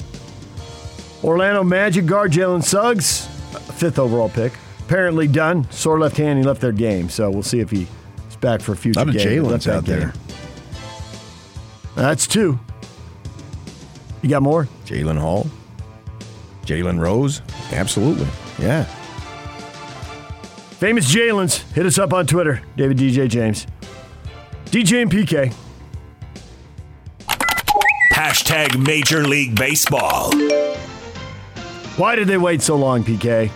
Orlando 1.25 1.65
Magic 1.65 2.05
guard 2.05 2.31
Jalen 2.31 2.63
Suggs, 2.63 3.27
fifth 3.73 3.99
overall 3.99 4.29
pick, 4.29 4.53
apparently 4.79 5.27
done. 5.27 5.69
Sore 5.69 5.99
left 5.99 6.15
hand, 6.15 6.39
he 6.39 6.45
left 6.45 6.61
their 6.61 6.71
game, 6.71 7.09
so 7.09 7.29
we'll 7.29 7.43
see 7.43 7.59
if 7.59 7.69
he's 7.69 7.89
back 8.39 8.61
for 8.61 8.71
a 8.71 8.77
future 8.77 9.01
A 9.01 9.03
game. 9.03 9.15
He 9.15 9.25
Jalen's 9.35 9.67
out 9.67 9.83
there. 9.83 10.13
That's 11.95 12.27
two. 12.27 12.57
You 14.21 14.29
got 14.29 14.41
more? 14.41 14.69
Jalen 14.85 15.17
Hall, 15.17 15.47
Jalen 16.61 16.97
Rose, 16.97 17.41
absolutely, 17.73 18.27
yeah. 18.57 18.85
Famous 20.77 21.11
Jalen's. 21.11 21.57
Hit 21.73 21.87
us 21.87 21.97
up 21.97 22.13
on 22.13 22.27
Twitter. 22.27 22.61
David 22.75 22.97
DJ 22.97 23.27
James. 23.27 23.65
DJ 24.65 25.01
and 25.01 25.11
PK. 25.11 25.51
Hashtag 28.13 28.85
Major 28.85 29.23
League 29.23 29.55
Baseball. 29.55 30.31
Why 31.97 32.15
did 32.15 32.27
they 32.27 32.37
wait 32.37 32.61
so 32.61 32.75
long, 32.75 33.03
PK? 33.03 33.49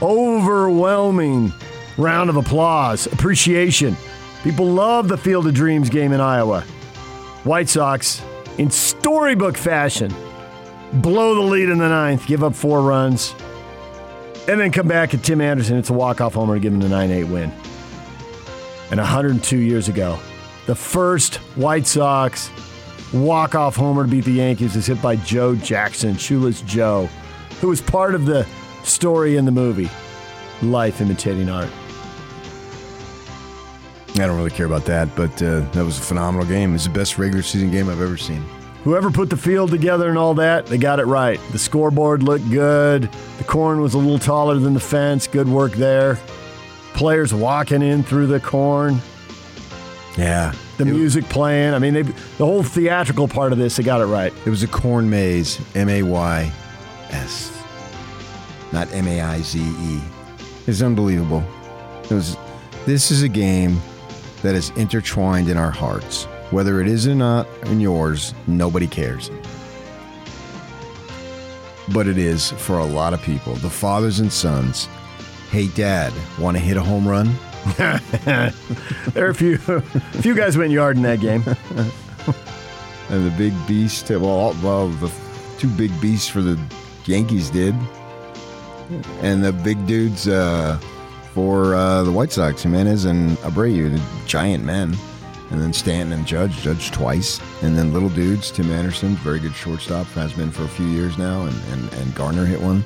Overwhelming 0.00 1.52
round 1.98 2.30
of 2.30 2.36
applause, 2.36 3.06
appreciation. 3.06 3.96
People 4.44 4.66
love 4.66 5.08
the 5.08 5.18
Field 5.18 5.48
of 5.48 5.54
Dreams 5.54 5.90
game 5.90 6.12
in 6.12 6.20
Iowa. 6.20 6.60
White 7.42 7.68
Sox, 7.68 8.22
in 8.58 8.70
storybook 8.70 9.56
fashion, 9.56 10.14
blow 10.92 11.34
the 11.34 11.40
lead 11.40 11.68
in 11.68 11.78
the 11.78 11.88
ninth, 11.88 12.28
give 12.28 12.44
up 12.44 12.54
four 12.54 12.82
runs, 12.82 13.34
and 14.50 14.60
then 14.60 14.72
come 14.72 14.88
back 14.88 15.14
at 15.14 15.22
Tim 15.22 15.40
Anderson. 15.40 15.76
It's 15.78 15.90
a 15.90 15.92
walk-off 15.92 16.34
homer 16.34 16.54
to 16.54 16.60
give 16.60 16.72
him 16.72 16.80
the 16.80 16.88
9-8 16.88 17.30
win. 17.30 17.52
And 18.90 18.98
102 18.98 19.56
years 19.56 19.88
ago, 19.88 20.18
the 20.66 20.74
first 20.74 21.36
White 21.56 21.86
Sox 21.86 22.50
walk-off 23.12 23.76
homer 23.76 24.02
to 24.02 24.10
beat 24.10 24.24
the 24.24 24.32
Yankees 24.32 24.74
is 24.74 24.86
hit 24.86 25.00
by 25.00 25.14
Joe 25.16 25.54
Jackson, 25.54 26.16
Shoeless 26.16 26.62
Joe, 26.62 27.08
who 27.60 27.68
was 27.68 27.80
part 27.80 28.16
of 28.16 28.26
the 28.26 28.44
story 28.82 29.36
in 29.36 29.44
the 29.44 29.52
movie, 29.52 29.88
Life 30.62 31.00
Imitating 31.00 31.48
Art. 31.48 31.70
I 34.14 34.26
don't 34.26 34.36
really 34.36 34.50
care 34.50 34.66
about 34.66 34.84
that, 34.86 35.14
but 35.14 35.30
uh, 35.40 35.60
that 35.60 35.84
was 35.84 35.96
a 35.96 36.02
phenomenal 36.02 36.44
game. 36.44 36.74
It's 36.74 36.84
the 36.84 36.90
best 36.90 37.18
regular 37.18 37.44
season 37.44 37.70
game 37.70 37.88
I've 37.88 38.00
ever 38.00 38.16
seen. 38.16 38.44
Whoever 38.84 39.10
put 39.10 39.28
the 39.28 39.36
field 39.36 39.70
together 39.70 40.08
and 40.08 40.16
all 40.16 40.34
that, 40.34 40.66
they 40.66 40.78
got 40.78 41.00
it 41.00 41.04
right. 41.04 41.38
The 41.52 41.58
scoreboard 41.58 42.22
looked 42.22 42.48
good. 42.50 43.10
The 43.36 43.44
corn 43.44 43.80
was 43.82 43.92
a 43.94 43.98
little 43.98 44.18
taller 44.18 44.58
than 44.58 44.72
the 44.72 44.80
fence. 44.80 45.26
Good 45.26 45.48
work 45.48 45.72
there. 45.72 46.18
Players 46.94 47.34
walking 47.34 47.82
in 47.82 48.02
through 48.02 48.28
the 48.28 48.40
corn. 48.40 49.00
Yeah, 50.16 50.52
The 50.76 50.86
music 50.86 51.24
playing. 51.26 51.72
I 51.72 51.78
mean, 51.78 51.94
they, 51.94 52.02
the 52.02 52.44
whole 52.44 52.62
theatrical 52.62 53.28
part 53.28 53.52
of 53.52 53.58
this, 53.58 53.76
they 53.76 53.82
got 53.82 54.00
it 54.00 54.06
right. 54.06 54.32
it 54.44 54.50
was 54.50 54.62
a 54.62 54.68
corn 54.68 55.08
maze, 55.08 55.60
M 55.74 55.88
A 55.88 56.02
Y 56.02 56.52
S, 57.10 57.52
not 58.72 58.92
M 58.92 59.06
A 59.06 59.20
I 59.20 59.40
Z 59.40 59.60
E. 59.60 60.00
It's 60.66 60.82
unbelievable. 60.82 61.44
It 62.04 62.10
was. 62.12 62.36
This 62.86 63.10
is 63.10 63.22
a 63.22 63.28
game 63.28 63.80
that 64.42 64.54
is 64.54 64.70
intertwined 64.70 65.48
in 65.48 65.56
our 65.56 65.70
hearts. 65.70 66.26
Whether 66.50 66.80
it 66.80 66.88
is 66.88 67.06
or 67.06 67.14
not 67.14 67.46
in 67.66 67.80
yours, 67.80 68.34
nobody 68.46 68.86
cares. 68.86 69.30
But 71.92 72.06
it 72.06 72.18
is 72.18 72.50
for 72.52 72.78
a 72.78 72.84
lot 72.84 73.14
of 73.14 73.22
people. 73.22 73.54
The 73.54 73.70
fathers 73.70 74.20
and 74.20 74.32
sons. 74.32 74.86
Hey, 75.50 75.68
Dad, 75.68 76.12
want 76.38 76.56
to 76.56 76.62
hit 76.62 76.76
a 76.76 76.82
home 76.82 77.06
run? 77.06 77.34
There 78.24 79.26
are 79.26 79.30
a 79.30 79.34
few, 79.34 79.58
a 79.68 79.80
few 80.22 80.34
guys 80.34 80.56
went 80.56 80.70
yard 80.70 80.96
in 80.96 81.02
that 81.02 81.20
game. 81.20 81.44
And 83.10 83.26
the 83.26 83.30
big 83.36 83.52
beast, 83.66 84.08
well, 84.08 84.56
well, 84.62 84.86
the 84.88 85.10
two 85.58 85.66
big 85.70 85.90
beasts 86.00 86.28
for 86.28 86.40
the 86.42 86.56
Yankees 87.06 87.50
did, 87.50 87.74
and 89.20 89.42
the 89.44 89.52
big 89.52 89.84
dudes 89.84 90.28
uh, 90.28 90.78
for 91.34 91.74
uh, 91.74 92.04
the 92.04 92.12
White 92.12 92.30
Sox, 92.30 92.62
Jimenez 92.62 93.06
and 93.06 93.36
Abreu, 93.38 93.90
the 93.92 94.00
giant 94.28 94.62
men, 94.64 94.96
and 95.50 95.60
then 95.60 95.72
Stanton 95.72 96.12
and 96.12 96.26
Judge, 96.26 96.56
Judge 96.62 96.90
twice, 96.90 97.40
and 97.62 97.76
then 97.76 97.92
little 97.92 98.08
dudes, 98.08 98.50
Tim 98.50 98.70
Anderson, 98.70 99.16
very 99.16 99.38
good 99.38 99.54
shortstop, 99.54 100.06
has 100.08 100.32
been 100.32 100.50
for 100.50 100.62
a 100.62 100.68
few 100.68 100.86
years 100.86 101.18
now, 101.18 101.42
and 101.42 101.56
and, 101.72 101.92
and 101.94 102.14
Garner 102.14 102.44
hit 102.44 102.60
one. 102.60 102.84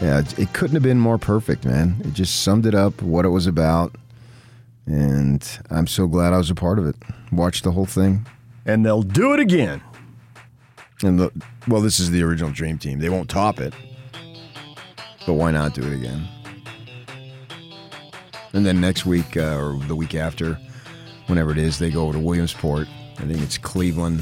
Yeah, 0.00 0.20
it, 0.20 0.38
it 0.38 0.52
couldn't 0.52 0.74
have 0.74 0.82
been 0.82 0.98
more 0.98 1.18
perfect, 1.18 1.64
man. 1.64 1.96
It 2.00 2.12
just 2.12 2.42
summed 2.42 2.66
it 2.66 2.74
up, 2.74 3.00
what 3.02 3.24
it 3.24 3.28
was 3.28 3.46
about, 3.46 3.94
and 4.86 5.46
I'm 5.70 5.86
so 5.86 6.06
glad 6.06 6.32
I 6.32 6.38
was 6.38 6.50
a 6.50 6.54
part 6.54 6.78
of 6.78 6.86
it. 6.86 6.96
Watched 7.30 7.64
the 7.64 7.72
whole 7.72 7.86
thing. 7.86 8.26
And 8.66 8.84
they'll 8.84 9.02
do 9.02 9.32
it 9.32 9.40
again. 9.40 9.80
And 11.02 11.18
the 11.18 11.32
well, 11.68 11.80
this 11.80 12.00
is 12.00 12.10
the 12.10 12.22
original 12.22 12.50
Dream 12.50 12.78
Team. 12.78 12.98
They 12.98 13.08
won't 13.08 13.28
top 13.28 13.60
it, 13.60 13.74
but 15.26 15.34
why 15.34 15.50
not 15.50 15.74
do 15.74 15.82
it 15.82 15.92
again? 15.92 16.26
And 18.52 18.66
then 18.66 18.80
next 18.80 19.06
week 19.06 19.36
uh, 19.36 19.56
or 19.56 19.78
the 19.86 19.96
week 19.96 20.14
after, 20.14 20.58
whenever 21.32 21.50
it 21.50 21.56
is, 21.56 21.78
they 21.78 21.90
go 21.90 22.02
over 22.02 22.12
to 22.12 22.18
Williamsport. 22.18 22.86
I 23.18 23.22
think 23.22 23.40
it's 23.40 23.56
Cleveland, 23.56 24.20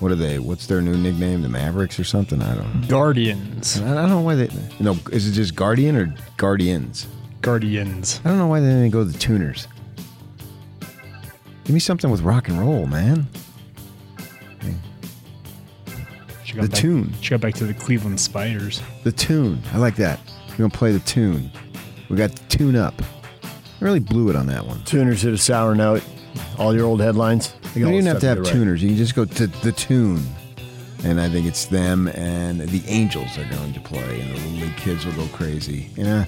What 0.00 0.10
are 0.10 0.16
they? 0.16 0.38
What's 0.38 0.66
their 0.66 0.80
new 0.80 0.96
nickname? 0.96 1.42
The 1.42 1.48
Mavericks 1.50 2.00
or 2.00 2.04
something? 2.04 2.40
I 2.40 2.54
don't 2.54 2.80
know. 2.80 2.88
Guardians. 2.88 3.78
I 3.82 3.94
don't 3.94 4.08
know 4.08 4.20
why 4.22 4.34
they. 4.34 4.48
You 4.78 4.84
know, 4.84 4.96
is 5.12 5.28
it 5.28 5.32
just 5.32 5.54
Guardian 5.54 5.94
or 5.94 6.14
Guardians? 6.38 7.06
Guardians. 7.42 8.22
I 8.24 8.30
don't 8.30 8.38
know 8.38 8.46
why 8.46 8.60
they 8.60 8.66
didn't 8.68 8.90
go 8.90 9.04
to 9.04 9.10
the 9.10 9.18
Tuners. 9.18 9.68
Give 11.64 11.74
me 11.74 11.80
something 11.80 12.10
with 12.10 12.22
rock 12.22 12.48
and 12.48 12.58
roll, 12.58 12.86
man. 12.86 13.26
The 16.54 16.68
back, 16.68 16.70
tune. 16.70 17.12
She 17.20 17.30
got 17.30 17.42
back 17.42 17.52
to 17.54 17.66
the 17.66 17.74
Cleveland 17.74 18.18
Spiders. 18.18 18.80
The 19.04 19.12
tune. 19.12 19.60
I 19.74 19.76
like 19.76 19.96
that. 19.96 20.18
We're 20.50 20.56
gonna 20.56 20.70
play 20.70 20.92
the 20.92 21.00
tune. 21.00 21.50
We 22.08 22.16
got 22.16 22.34
the 22.34 22.42
tune 22.48 22.76
up. 22.76 22.94
I 23.80 23.84
really 23.84 24.00
blew 24.00 24.30
it 24.30 24.36
on 24.36 24.46
that 24.46 24.66
one. 24.66 24.82
Tuners 24.84 25.22
hit 25.22 25.34
a 25.34 25.38
sour 25.38 25.74
note. 25.74 26.02
All 26.58 26.74
your 26.74 26.86
old 26.86 27.00
headlines. 27.00 27.54
You 27.74 27.84
don't 27.84 27.94
even 27.94 28.06
have 28.06 28.20
to 28.20 28.26
have 28.26 28.38
right. 28.38 28.46
tuners. 28.46 28.82
You 28.82 28.88
can 28.90 28.96
just 28.96 29.14
go 29.14 29.24
to 29.24 29.46
the 29.46 29.72
tune. 29.72 30.22
And 31.04 31.20
I 31.20 31.28
think 31.28 31.46
it's 31.46 31.66
them 31.66 32.08
and 32.08 32.60
the 32.60 32.82
Angels 32.86 33.36
are 33.38 33.44
going 33.44 33.74
to 33.74 33.80
play, 33.80 34.20
and 34.20 34.30
the 34.30 34.34
little 34.34 34.66
league 34.66 34.76
kids 34.76 35.04
will 35.04 35.12
go 35.12 35.26
crazy. 35.28 35.90
Yeah. 35.94 36.24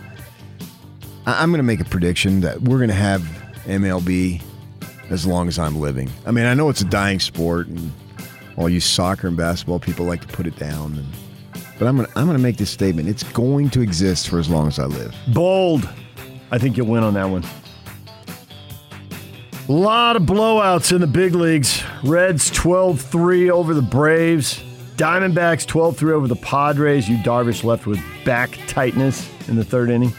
I- 1.27 1.43
I'm 1.43 1.51
going 1.51 1.59
to 1.59 1.65
make 1.65 1.81
a 1.81 1.85
prediction 1.85 2.41
that 2.43 2.61
we're 2.63 2.77
going 2.77 2.89
to 2.91 2.95
have 2.95 3.23
MLB 3.65 4.43
as 5.11 5.27
long 5.27 5.49
as 5.49 5.59
I'm 5.59 5.81
living. 5.81 6.11
I 6.27 6.31
mean, 6.31 6.45
I 6.45 6.55
know 6.55 6.69
it's 6.69 6.83
a 6.83 6.87
dying 6.87 7.19
sport, 7.19 7.67
and 7.69 7.93
all 8.57 8.69
you 8.69 8.81
soccer 8.81 9.27
and 9.27 9.37
basketball 9.37 9.79
people 9.79 10.05
like 10.05 10.21
to 10.21 10.29
put 10.29 10.47
it 10.47 10.57
down. 10.57 10.99
And, 10.99 11.07
but 11.79 11.87
I'm 11.87 11.97
going 11.97 12.09
to 12.09 12.19
I'm 12.19 12.27
going 12.27 12.37
to 12.37 12.43
make 12.43 12.59
this 12.59 12.71
statement: 12.71 13.09
it's 13.09 13.23
going 13.23 13.71
to 13.71 13.81
exist 13.81 14.29
for 14.29 14.39
as 14.39 14.49
long 14.49 14.69
as 14.69 14.79
I 14.79 14.85
live. 14.85 15.15
Bold. 15.33 15.89
I 16.51 16.59
think 16.59 16.77
you'll 16.77 16.87
win 16.87 17.03
on 17.03 17.15
that 17.15 17.27
one. 17.27 17.45
A 19.69 19.73
lot 19.73 20.17
of 20.17 20.23
blowouts 20.23 20.93
in 20.95 21.01
the 21.01 21.07
big 21.07 21.35
leagues. 21.35 21.83
Reds 22.03 22.51
12 22.51 23.01
3 23.03 23.51
over 23.51 23.75
the 23.75 23.83
Braves. 23.83 24.63
Diamondbacks 24.97 25.67
12 25.67 25.97
3 25.97 26.13
over 26.15 26.27
the 26.27 26.37
Padres. 26.37 27.09
Yu 27.09 27.19
Darvish 27.19 27.65
left 27.65 27.87
with 27.87 28.01
back 28.25 28.59
tightness 28.67 29.29
in 29.49 29.57
the 29.57 29.65
third 29.65 29.91
inning. 29.91 30.13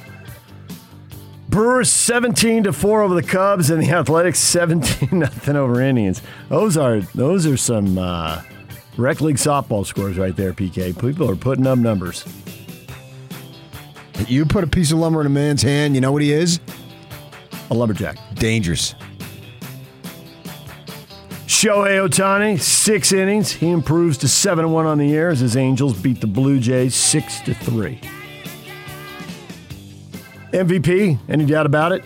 Brewers 1.49 1.89
17 1.91 2.65
to 2.65 2.73
4 2.73 3.01
over 3.01 3.15
the 3.15 3.23
Cubs 3.23 3.71
and 3.71 3.81
the 3.81 3.89
Athletics 3.91 4.37
17 4.39 5.17
nothing 5.17 5.55
over 5.55 5.81
Indians. 5.81 6.21
Those 6.49 6.77
are 6.77 7.01
those 7.01 7.47
are 7.47 7.57
some 7.57 7.97
uh, 7.97 8.43
rec 8.97 9.19
league 9.19 9.37
softball 9.37 9.83
scores 9.83 10.15
right 10.17 10.35
there, 10.35 10.53
PK. 10.53 10.93
People 11.01 11.27
are 11.27 11.35
putting 11.35 11.65
up 11.65 11.79
numbers. 11.79 12.23
You 14.27 14.45
put 14.45 14.63
a 14.63 14.67
piece 14.67 14.91
of 14.91 14.99
lumber 14.99 15.21
in 15.21 15.27
a 15.27 15.29
man's 15.29 15.61
hand, 15.61 15.95
you 15.95 16.01
know 16.01 16.11
what 16.11 16.21
he 16.21 16.31
is? 16.31 16.59
A 17.71 17.73
lumberjack. 17.73 18.17
Dangerous. 18.35 18.95
Shohei 21.45 22.07
Ohtani, 22.07 22.59
six 22.59 23.11
innings. 23.11 23.51
He 23.51 23.69
improves 23.69 24.17
to 24.19 24.27
7 24.27 24.71
1 24.71 24.85
on 24.85 24.97
the 24.97 25.05
year 25.05 25.29
as 25.29 25.39
his 25.39 25.57
Angels 25.57 25.99
beat 25.99 26.21
the 26.21 26.27
Blue 26.27 26.59
Jays 26.59 26.95
6 26.95 27.41
to 27.41 27.53
3. 27.53 27.99
MVP, 30.53 31.19
any 31.27 31.45
doubt 31.45 31.65
about 31.65 31.91
it? 31.91 32.03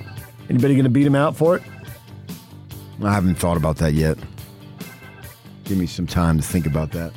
Anybody 0.50 0.74
going 0.74 0.84
to 0.86 0.90
beat 0.90 1.06
him 1.06 1.16
out 1.16 1.36
for 1.36 1.56
it? 1.56 1.62
I 3.04 3.14
haven't 3.14 3.36
thought 3.36 3.58
about 3.58 3.78
that 3.78 3.94
yet. 3.94 4.18
Give 5.66 5.78
me 5.78 5.88
some 5.88 6.08
time 6.08 6.38
to 6.38 6.44
think 6.44 6.66
about 6.66 6.92
that. 6.92 7.14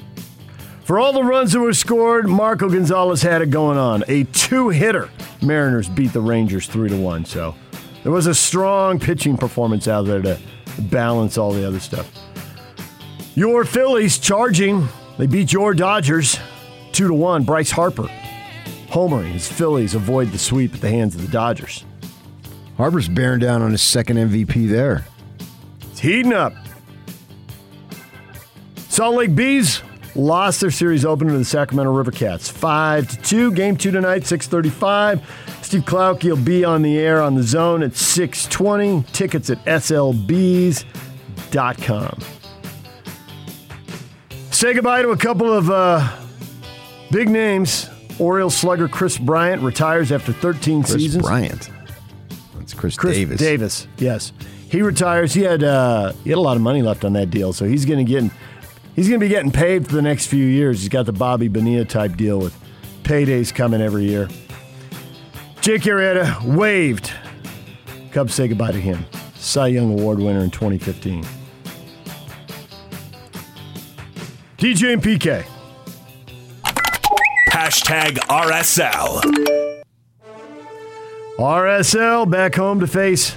For 0.87 1.01
all 1.01 1.13
the 1.13 1.25
runs 1.25 1.51
that 1.51 1.59
were 1.59 1.75
scored, 1.75 2.29
Marco 2.29 2.69
Gonzalez 2.69 3.21
had 3.21 3.43
it 3.43 3.51
going 3.51 3.77
on. 3.77 4.05
A 4.07 4.23
two 4.23 4.69
hitter. 4.69 5.11
Mariners 5.43 5.89
beat 5.89 6.13
the 6.13 6.21
Rangers 6.21 6.69
3 6.69 6.91
to 6.91 6.97
1. 6.97 7.25
So 7.25 7.57
there 8.05 8.13
was 8.13 8.29
a 8.29 8.35
strong 8.35 9.01
pitching 9.01 9.37
performance 9.37 9.89
out 9.89 10.03
there 10.03 10.23
to 10.23 10.39
balance 10.79 11.39
all 11.39 11.53
the 11.53 11.67
other 11.67 11.81
stuff. 11.81 12.09
Your 13.35 13.65
Phillies 13.65 14.19
charging. 14.19 14.89
They 15.19 15.27
beat 15.27 15.53
your 15.53 15.75
Dodgers 15.75 16.39
2 16.93 17.09
to 17.09 17.15
1. 17.15 17.43
Bryce 17.43 17.73
Harper 17.73 18.09
homering 18.89 19.33
his 19.33 19.51
Phillies 19.51 19.97
avoid 19.97 20.31
the 20.31 20.39
sweep 20.39 20.73
at 20.73 20.81
the 20.81 20.89
hands 20.89 21.17
of 21.17 21.23
the 21.23 21.29
Dodgers. 21.29 21.85
Harper's 22.77 23.09
bearing 23.09 23.41
down 23.41 23.61
on 23.61 23.73
his 23.73 23.83
second 23.83 24.19
MVP 24.19 24.69
there. 24.69 25.05
It's 25.91 25.99
heating 25.99 26.33
up. 26.33 26.53
Salt 28.89 29.17
Lake 29.17 29.35
Bees 29.35 29.83
lost 30.17 30.61
their 30.61 30.71
series 30.71 31.05
opener 31.05 31.33
to 31.33 31.39
the 31.39 31.45
Sacramento 31.45 31.93
River 31.93 32.11
Cats. 32.11 32.49
5 32.49 33.09
to 33.09 33.17
2. 33.23 33.53
Game 33.53 33.77
2 33.77 33.91
tonight, 33.91 34.27
635. 34.27 35.59
Steve 35.63 35.83
Klauke 35.83 36.25
will 36.25 36.37
be 36.37 36.65
on 36.65 36.83
the 36.83 36.99
air 36.99 37.21
on 37.23 37.35
the 37.35 37.43
zone 37.43 37.83
at 37.83 37.95
620. 37.95 39.05
Tickets 39.13 39.51
at 39.51 39.65
slbs.com. 39.65 40.85
Say 44.51 44.73
goodbye 44.75 45.03
to 45.03 45.11
a 45.11 45.17
couple 45.17 45.53
of 45.53 45.71
uh, 45.71 46.17
big 47.11 47.29
names. 47.29 47.91
Oriole 48.19 48.49
slugger 48.49 48.89
Chris 48.89 49.19
Bryant 49.19 49.63
retires 49.63 50.11
after 50.11 50.33
13 50.33 50.83
Chris 50.83 50.95
seasons. 50.95 51.25
Bryant. 51.25 51.71
That's 52.57 52.73
Chris, 52.73 52.97
Chris 52.97 53.17
Davis. 53.17 53.39
Davis, 53.39 53.87
yes. 53.99 54.33
He 54.71 54.81
retires. 54.83 55.35
He 55.35 55.43
had 55.43 55.63
uh, 55.63 56.13
he 56.25 56.31
had 56.31 56.39
a 56.39 56.41
lot 56.41 56.57
of 56.57 56.63
money 56.63 56.83
left 56.83 57.05
on 57.05 57.13
that 57.13 57.31
deal, 57.31 57.53
so 57.53 57.67
he's 57.67 57.85
going 57.85 58.05
to 58.05 58.11
get 58.11 58.31
he's 58.97 59.09
going 59.09 59.21
to 59.21 59.25
be 59.25 59.29
getting 59.29 59.53
paid 59.53 59.87
for 59.87 59.95
the 59.95 60.03
next 60.03 60.27
few 60.27 60.45
years. 60.45 60.81
He's 60.81 60.89
got 60.89 61.07
the 61.07 61.13
Bobby 61.13 61.47
Bonilla 61.47 61.85
type 61.85 62.17
deal 62.17 62.41
with 62.41 62.57
paydays 63.05 63.55
coming 63.55 63.81
every 63.81 64.07
year. 64.07 64.29
Jake 65.61 65.83
Arrieta 65.83 66.43
waived. 66.43 67.13
Cubs 68.11 68.35
say 68.35 68.49
goodbye 68.49 68.73
to 68.73 68.81
him. 68.81 69.05
Cy 69.35 69.69
Young 69.69 69.93
Award 69.93 70.19
winner 70.19 70.41
in 70.41 70.51
2015. 70.51 71.25
DJ 74.59 74.95
and 74.95 75.03
PK. 75.03 75.45
Hashtag 77.51 78.17
RSL. 78.29 79.83
RSL 81.39 82.31
back 82.31 82.55
home 82.55 82.81
to 82.81 82.87
face 82.87 83.35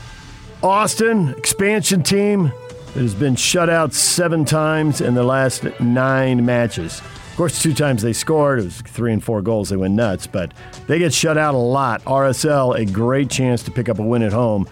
Austin, 0.64 1.30
expansion 1.38 2.02
team 2.02 2.52
that 2.94 3.02
has 3.02 3.14
been 3.16 3.36
shut 3.36 3.70
out 3.70 3.94
seven 3.94 4.46
times 4.46 5.02
in 5.02 5.14
the 5.14 5.24
last 5.24 5.64
nine 5.80 6.46
matches. 6.46 7.00
Of 7.00 7.34
course, 7.38 7.62
two 7.62 7.74
times 7.74 8.02
they 8.02 8.14
scored. 8.14 8.60
It 8.60 8.66
was 8.66 8.82
three 8.82 9.14
and 9.14 9.24
four 9.24 9.42
goals. 9.42 9.70
They 9.70 9.78
went 9.78 9.94
nuts, 9.94 10.28
but 10.28 10.54
they 10.88 11.00
get 11.00 11.14
shut 11.14 11.38
out 11.38 11.56
a 11.56 11.58
lot. 11.58 12.04
RSL, 12.04 12.78
a 12.78 12.86
great 12.86 13.30
chance 13.30 13.64
to 13.64 13.72
pick 13.72 13.88
up 13.88 14.00
a 14.00 14.04
win 14.04 14.24
at 14.24 14.34
home. 14.34 14.68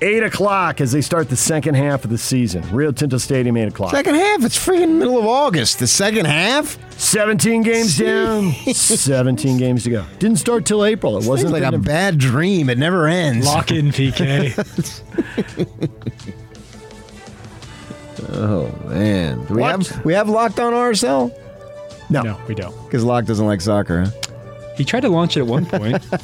Eight 0.00 0.22
o'clock 0.22 0.80
as 0.80 0.92
they 0.92 1.00
start 1.00 1.28
the 1.30 1.36
second 1.36 1.76
half 1.76 2.04
of 2.04 2.10
the 2.10 2.18
season. 2.18 2.62
Rio 2.74 2.92
Tinto 2.92 3.16
Stadium, 3.16 3.56
eight 3.56 3.68
o'clock. 3.68 3.92
Second 3.92 4.16
half, 4.16 4.44
it's 4.44 4.58
freaking 4.58 4.98
middle 4.98 5.18
of 5.18 5.26
August. 5.26 5.78
The 5.78 5.86
second 5.86 6.26
half? 6.26 6.78
17 6.98 7.62
games 7.62 7.98
down, 7.98 8.52
17 8.52 9.56
games 9.56 9.84
to 9.84 9.90
go. 9.90 10.04
Didn't 10.18 10.36
start 10.36 10.66
till 10.66 10.84
April. 10.84 11.16
It 11.16 11.26
wasn't 11.26 11.52
like 11.52 11.62
a 11.62 11.78
bad 11.78 12.18
dream. 12.18 12.68
It 12.68 12.78
never 12.78 13.06
ends. 13.06 13.46
Lock 13.46 13.70
in 13.70 13.88
PK. 13.88 14.54
Oh 18.34 18.70
man, 18.88 19.44
do 19.46 19.54
we 19.54 19.60
What? 19.60 19.86
have 19.86 20.04
we 20.04 20.12
have 20.14 20.28
locked 20.28 20.58
on 20.60 20.72
RSL? 20.72 21.32
no. 22.10 22.22
no, 22.22 22.40
we 22.48 22.54
don't. 22.54 22.74
Because 22.84 23.04
Locke 23.04 23.24
doesn't 23.24 23.46
like 23.46 23.60
soccer. 23.60 24.04
Huh? 24.04 24.72
He 24.76 24.84
tried 24.84 25.00
to 25.00 25.08
launch 25.08 25.36
it 25.36 25.40
at 25.40 25.46
one 25.46 25.66
point. 25.66 26.02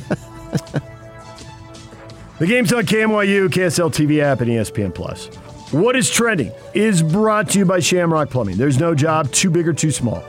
The 2.39 2.47
game's 2.47 2.73
on 2.73 2.85
KMYU, 2.85 3.49
KSL 3.51 3.91
TV 3.93 4.21
app, 4.23 4.41
and 4.41 4.49
ESPN 4.51 4.95
Plus. 4.95 5.27
What 5.73 5.95
is 5.95 6.09
trending 6.09 6.53
is 6.73 7.03
brought 7.03 7.51
to 7.51 7.59
you 7.59 7.67
by 7.67 7.81
Shamrock 7.81 8.31
Plumbing. 8.31 8.57
There's 8.57 8.79
no 8.81 8.95
job 8.95 9.31
too 9.31 9.51
big 9.51 9.69
or 9.69 9.75
too 9.75 9.91
small. 9.91 10.25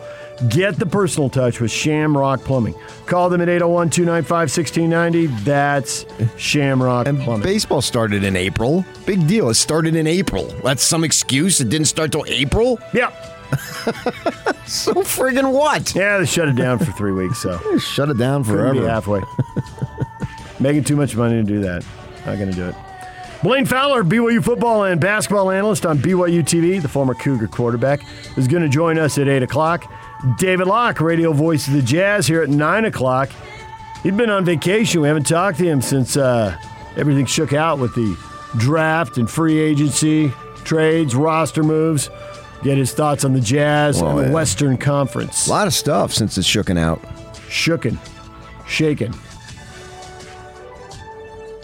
Get 0.49 0.77
the 0.79 0.85
personal 0.87 1.29
touch 1.29 1.59
with 1.59 1.69
Shamrock 1.71 2.41
Plumbing. 2.43 2.73
Call 3.05 3.29
them 3.29 3.41
at 3.41 3.49
801 3.49 3.89
295 3.91 4.31
1690. 4.49 5.27
That's 5.43 6.05
Shamrock 6.37 7.07
And 7.07 7.19
Plumbing. 7.21 7.43
baseball 7.43 7.81
started 7.81 8.23
in 8.23 8.35
April. 8.35 8.83
Big 9.05 9.27
deal. 9.27 9.49
It 9.49 9.53
started 9.55 9.95
in 9.95 10.07
April. 10.07 10.45
That's 10.63 10.81
some 10.83 11.03
excuse. 11.03 11.61
It 11.61 11.69
didn't 11.69 11.87
start 11.87 12.11
till 12.11 12.25
April. 12.27 12.79
yeah. 12.93 13.11
So 14.65 14.93
friggin' 14.93 15.51
what? 15.51 15.93
Yeah, 15.93 16.19
they 16.19 16.25
shut 16.25 16.47
it 16.47 16.55
down 16.55 16.79
for 16.79 16.85
three 16.93 17.11
weeks, 17.11 17.39
so 17.39 17.59
Shut 17.79 18.09
it 18.09 18.17
down 18.17 18.45
forever. 18.45 18.87
halfway. 18.87 19.19
Making 20.61 20.85
too 20.85 20.95
much 20.95 21.13
money 21.17 21.35
to 21.35 21.43
do 21.43 21.59
that. 21.59 21.83
Not 22.25 22.37
going 22.37 22.49
to 22.51 22.55
do 22.55 22.67
it. 22.69 22.75
Blaine 23.43 23.65
Fowler, 23.65 24.03
BYU 24.03 24.43
football 24.43 24.83
and 24.83 25.01
basketball 25.01 25.49
analyst 25.49 25.83
on 25.85 25.97
BYU 25.97 26.41
TV, 26.43 26.79
the 26.79 26.87
former 26.87 27.15
Cougar 27.15 27.47
quarterback, 27.47 28.01
is 28.37 28.47
going 28.47 28.61
to 28.61 28.69
join 28.69 28.99
us 28.99 29.17
at 29.17 29.27
8 29.27 29.41
o'clock. 29.41 29.91
David 30.37 30.67
Locke, 30.67 31.01
radio 31.01 31.33
voice 31.33 31.67
of 31.67 31.73
the 31.73 31.81
Jazz, 31.81 32.27
here 32.27 32.43
at 32.43 32.49
9 32.49 32.85
o'clock. 32.85 33.31
He'd 34.03 34.15
been 34.15 34.29
on 34.29 34.45
vacation. 34.45 35.01
We 35.01 35.07
haven't 35.07 35.25
talked 35.25 35.57
to 35.57 35.63
him 35.65 35.81
since 35.81 36.17
uh, 36.17 36.55
everything 36.95 37.25
shook 37.25 37.51
out 37.51 37.79
with 37.79 37.95
the 37.95 38.15
draft 38.57 39.17
and 39.17 39.27
free 39.27 39.57
agency, 39.57 40.31
trades, 40.63 41.15
roster 41.15 41.63
moves. 41.63 42.11
Get 42.61 42.77
his 42.77 42.93
thoughts 42.93 43.25
on 43.25 43.33
the 43.33 43.41
Jazz 43.41 43.99
Well, 43.99 44.11
and 44.11 44.19
the 44.19 44.23
yeah. 44.29 44.33
Western 44.33 44.77
Conference. 44.77 45.47
A 45.47 45.49
lot 45.49 45.65
of 45.65 45.73
stuff 45.73 46.13
since 46.13 46.37
it's 46.37 46.47
shooken 46.47 46.77
out. 46.77 47.01
Shooken. 47.49 47.97
Shaken. 48.67 49.15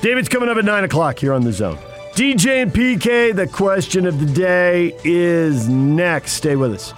David's 0.01 0.29
coming 0.29 0.47
up 0.47 0.57
at 0.57 0.65
9 0.65 0.83
o'clock 0.83 1.17
here 1.17 1.33
on 1.33 1.43
The 1.43 1.51
Zone. 1.51 1.77
DJ 2.13 2.63
and 2.63 2.71
PK, 2.71 3.35
the 3.35 3.47
question 3.47 4.05
of 4.05 4.19
the 4.19 4.25
day 4.25 4.95
is 5.03 5.67
next. 5.67 6.33
Stay 6.33 6.55
with 6.55 6.73
us. 6.73 6.93